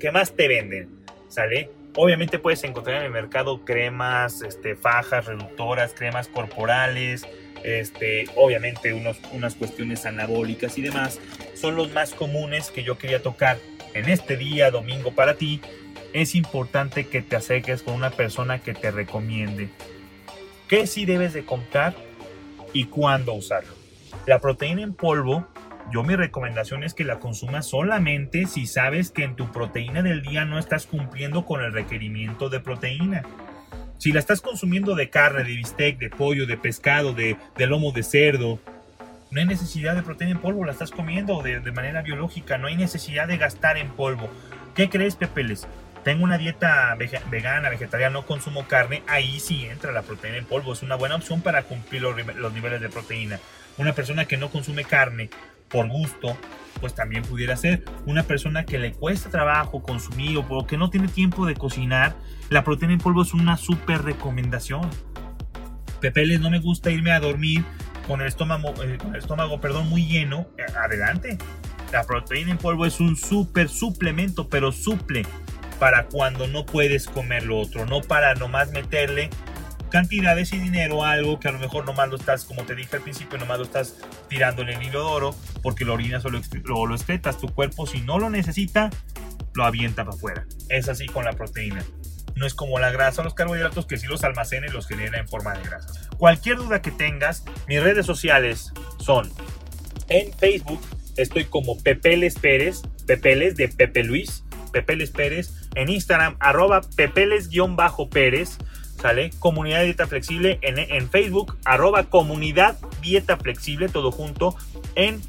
que 0.00 0.10
más 0.10 0.34
te 0.34 0.48
venden, 0.48 0.88
¿sale? 1.28 1.70
Obviamente 1.94 2.38
puedes 2.38 2.64
encontrar 2.64 2.96
en 2.96 3.02
el 3.04 3.10
mercado 3.10 3.64
cremas, 3.64 4.42
este, 4.42 4.74
fajas 4.74 5.26
reductoras, 5.26 5.94
cremas 5.94 6.28
corporales, 6.28 7.26
este, 7.62 8.26
obviamente 8.36 8.92
unos, 8.92 9.20
unas 9.32 9.54
cuestiones 9.54 10.06
anabólicas 10.06 10.78
y 10.78 10.82
demás. 10.82 11.20
Son 11.54 11.76
los 11.76 11.92
más 11.92 12.14
comunes 12.14 12.70
que 12.70 12.82
yo 12.82 12.98
quería 12.98 13.22
tocar 13.22 13.58
en 13.94 14.08
este 14.08 14.36
día 14.36 14.70
domingo 14.70 15.12
para 15.12 15.34
ti. 15.34 15.60
Es 16.12 16.34
importante 16.34 17.06
que 17.06 17.22
te 17.22 17.36
acerques 17.36 17.82
con 17.82 17.94
una 17.94 18.10
persona 18.10 18.60
que 18.60 18.74
te 18.74 18.90
recomiende 18.90 19.68
qué 20.68 20.86
sí 20.86 21.04
debes 21.04 21.34
de 21.34 21.44
comprar 21.44 21.94
y 22.72 22.86
cuándo 22.86 23.34
usarlo. 23.34 23.74
La 24.26 24.38
proteína 24.38 24.82
en 24.82 24.94
polvo 24.94 25.46
yo 25.92 26.04
mi 26.04 26.14
recomendación 26.14 26.84
es 26.84 26.94
que 26.94 27.04
la 27.04 27.18
consumas 27.18 27.66
solamente 27.66 28.46
si 28.46 28.66
sabes 28.66 29.10
que 29.10 29.24
en 29.24 29.34
tu 29.34 29.50
proteína 29.50 30.02
del 30.02 30.22
día 30.22 30.44
no 30.44 30.58
estás 30.58 30.86
cumpliendo 30.86 31.44
con 31.44 31.62
el 31.62 31.72
requerimiento 31.72 32.48
de 32.48 32.60
proteína. 32.60 33.22
Si 33.98 34.12
la 34.12 34.20
estás 34.20 34.40
consumiendo 34.40 34.94
de 34.94 35.10
carne, 35.10 35.44
de 35.44 35.56
bistec, 35.56 35.98
de 35.98 36.08
pollo, 36.08 36.46
de 36.46 36.56
pescado, 36.56 37.12
de, 37.12 37.36
lomo 37.58 37.92
de 37.92 38.02
cerdo, 38.02 38.58
no 39.30 39.40
hay 39.40 39.46
necesidad 39.46 39.94
de 39.94 40.02
proteína 40.02 40.36
en 40.36 40.40
polvo, 40.40 40.64
la 40.64 40.72
estás 40.72 40.90
comiendo 40.90 41.42
de, 41.42 41.60
de 41.60 41.72
manera 41.72 42.02
biológica, 42.02 42.56
no 42.56 42.68
hay 42.68 42.76
necesidad 42.76 43.28
de 43.28 43.36
gastar 43.36 43.76
en 43.76 43.88
polvo. 43.90 44.30
¿Qué 44.74 44.88
crees, 44.88 45.16
Pepeles? 45.16 45.66
Tengo 46.04 46.24
una 46.24 46.38
dieta 46.38 46.96
vegana, 47.30 47.68
vegetariana, 47.68 48.14
no 48.14 48.26
consumo 48.26 48.66
carne, 48.66 49.02
ahí 49.06 49.38
sí 49.38 49.66
entra 49.66 49.92
la 49.92 50.02
proteína 50.02 50.38
en 50.38 50.46
polvo. 50.46 50.72
Es 50.72 50.82
una 50.82 50.94
buena 50.94 51.16
opción 51.16 51.42
para 51.42 51.64
cumplir 51.64 52.00
los, 52.00 52.16
los 52.36 52.52
niveles 52.54 52.80
de 52.80 52.88
proteína. 52.88 53.38
Una 53.76 53.92
persona 53.92 54.24
que 54.24 54.38
no 54.38 54.50
consume 54.50 54.84
carne 54.84 55.28
por 55.70 55.88
gusto, 55.88 56.36
pues 56.80 56.94
también 56.94 57.22
pudiera 57.22 57.56
ser 57.56 57.84
una 58.06 58.22
persona 58.24 58.64
que 58.64 58.78
le 58.78 58.92
cuesta 58.92 59.30
trabajo 59.30 59.82
consumir 59.82 60.38
o 60.38 60.66
que 60.66 60.76
no 60.76 60.90
tiene 60.90 61.08
tiempo 61.08 61.46
de 61.46 61.54
cocinar, 61.54 62.16
la 62.48 62.64
proteína 62.64 62.94
en 62.94 63.00
polvo 63.00 63.22
es 63.22 63.32
una 63.32 63.56
súper 63.56 64.02
recomendación. 64.02 64.88
Pepeles, 66.00 66.40
no 66.40 66.50
me 66.50 66.58
gusta 66.58 66.90
irme 66.90 67.12
a 67.12 67.20
dormir 67.20 67.64
con 68.06 68.20
el 68.20 68.26
estómago, 68.26 68.74
eh, 68.82 68.98
el 69.08 69.16
estómago 69.16 69.60
perdón, 69.60 69.88
muy 69.88 70.06
lleno. 70.06 70.48
Eh, 70.58 70.64
adelante. 70.76 71.38
La 71.92 72.04
proteína 72.04 72.52
en 72.52 72.58
polvo 72.58 72.86
es 72.86 73.00
un 73.00 73.16
súper 73.16 73.68
suplemento, 73.68 74.48
pero 74.48 74.72
suple 74.72 75.24
para 75.78 76.06
cuando 76.06 76.46
no 76.46 76.66
puedes 76.66 77.06
comer 77.06 77.44
lo 77.44 77.58
otro, 77.58 77.86
no 77.86 78.00
para 78.00 78.34
nomás 78.34 78.70
meterle 78.70 79.30
cantidades 79.90 80.52
y 80.52 80.58
dinero 80.58 81.04
algo 81.04 81.38
que 81.38 81.48
a 81.48 81.52
lo 81.52 81.58
mejor 81.58 81.84
nomás 81.84 82.08
lo 82.08 82.16
estás, 82.16 82.44
como 82.44 82.64
te 82.64 82.74
dije 82.74 82.96
al 82.96 83.02
principio, 83.02 83.38
nomás 83.38 83.58
lo 83.58 83.64
estás 83.64 83.96
tirando 84.28 84.62
en 84.62 84.70
el 84.70 84.82
hilo 84.82 85.00
de 85.00 85.10
oro 85.10 85.34
porque 85.62 85.84
lo 85.84 85.94
orinas 85.94 86.24
o 86.24 86.30
lo, 86.30 86.40
lo, 86.64 86.94
excretas. 86.94 87.38
Tu 87.38 87.48
cuerpo, 87.48 87.86
si 87.86 88.00
no 88.00 88.18
lo 88.18 88.30
necesita, 88.30 88.90
lo 89.54 89.64
avienta 89.64 90.04
para 90.04 90.16
afuera. 90.16 90.46
Es 90.68 90.88
así 90.88 91.06
con 91.06 91.24
la 91.24 91.32
proteína. 91.32 91.84
No 92.36 92.46
es 92.46 92.54
como 92.54 92.78
la 92.78 92.90
grasa 92.90 93.20
o 93.20 93.24
los 93.24 93.34
carbohidratos 93.34 93.86
que 93.86 93.98
si 93.98 94.06
los 94.06 94.24
almacena 94.24 94.66
y 94.66 94.70
los 94.70 94.86
genera 94.86 95.18
en 95.18 95.28
forma 95.28 95.52
de 95.54 95.64
grasa. 95.64 95.92
Cualquier 96.16 96.56
duda 96.56 96.80
que 96.80 96.90
tengas, 96.90 97.44
mis 97.68 97.82
redes 97.82 98.06
sociales 98.06 98.72
son 98.98 99.30
en 100.08 100.32
Facebook, 100.32 100.80
estoy 101.16 101.44
como 101.44 101.78
Pepeles 101.78 102.38
Pérez, 102.38 102.82
Pepeles 103.06 103.56
de 103.56 103.68
Pepe 103.68 104.04
Luis, 104.04 104.44
Pepeles 104.72 105.10
Pérez, 105.10 105.52
en 105.74 105.88
Instagram, 105.88 106.36
arroba 106.40 106.80
Pepeles-Pérez, 106.96 108.58
¿sale? 109.00 109.30
Comunidad 109.38 109.82
Dieta 109.82 110.06
Flexible 110.06 110.58
en, 110.62 111.08
Facebook, 111.08 111.56
arroba 111.64 112.04
Comunidad 112.04 112.78
Dieta 113.00 113.36
Flexible, 113.36 113.88
todo 113.88 114.10
junto. 114.12 114.54
En 114.94 115.20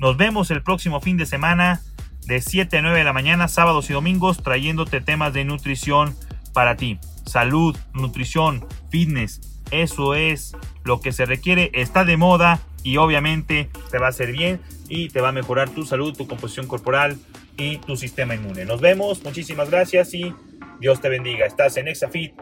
Nos 0.00 0.16
vemos 0.16 0.50
el 0.50 0.64
próximo 0.64 1.00
fin 1.00 1.16
de 1.16 1.26
semana 1.26 1.82
de 2.28 2.42
7 2.42 2.76
a 2.76 2.82
9 2.82 2.98
de 2.98 3.04
la 3.04 3.14
mañana, 3.14 3.48
sábados 3.48 3.88
y 3.88 3.94
domingos, 3.94 4.42
trayéndote 4.42 5.00
temas 5.00 5.32
de 5.32 5.46
nutrición 5.46 6.14
para 6.52 6.76
ti. 6.76 6.98
Salud, 7.24 7.74
nutrición, 7.94 8.66
fitness, 8.90 9.40
eso 9.70 10.14
es 10.14 10.54
lo 10.84 11.00
que 11.00 11.12
se 11.12 11.24
requiere, 11.24 11.70
está 11.72 12.04
de 12.04 12.18
moda 12.18 12.60
y 12.82 12.98
obviamente 12.98 13.70
te 13.90 13.98
va 13.98 14.06
a 14.06 14.10
hacer 14.10 14.32
bien 14.32 14.60
y 14.90 15.08
te 15.08 15.22
va 15.22 15.30
a 15.30 15.32
mejorar 15.32 15.70
tu 15.70 15.86
salud, 15.86 16.14
tu 16.14 16.28
composición 16.28 16.66
corporal 16.66 17.16
y 17.56 17.78
tu 17.78 17.96
sistema 17.96 18.34
inmune. 18.34 18.66
Nos 18.66 18.82
vemos, 18.82 19.24
muchísimas 19.24 19.70
gracias 19.70 20.12
y 20.12 20.34
Dios 20.80 21.00
te 21.00 21.08
bendiga. 21.08 21.46
Estás 21.46 21.78
en 21.78 21.88
ExaFit, 21.88 22.34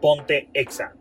ponte 0.00 0.48
Exa. 0.54 0.94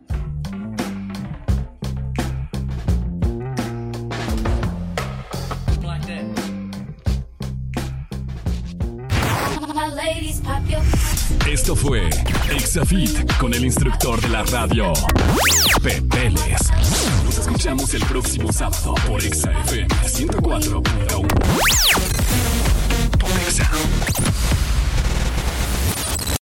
Esto 11.47 11.75
fue 11.75 12.09
Exafit 12.51 13.37
con 13.37 13.53
el 13.53 13.65
instructor 13.65 14.21
de 14.21 14.29
la 14.29 14.43
radio, 14.43 14.93
Pepeles. 15.81 16.71
Nos 17.23 17.37
escuchamos 17.39 17.93
el 17.93 18.03
próximo 18.05 18.51
sábado 18.51 18.95
por 19.07 19.23
ExaFM 19.23 19.87
104. 20.05 20.83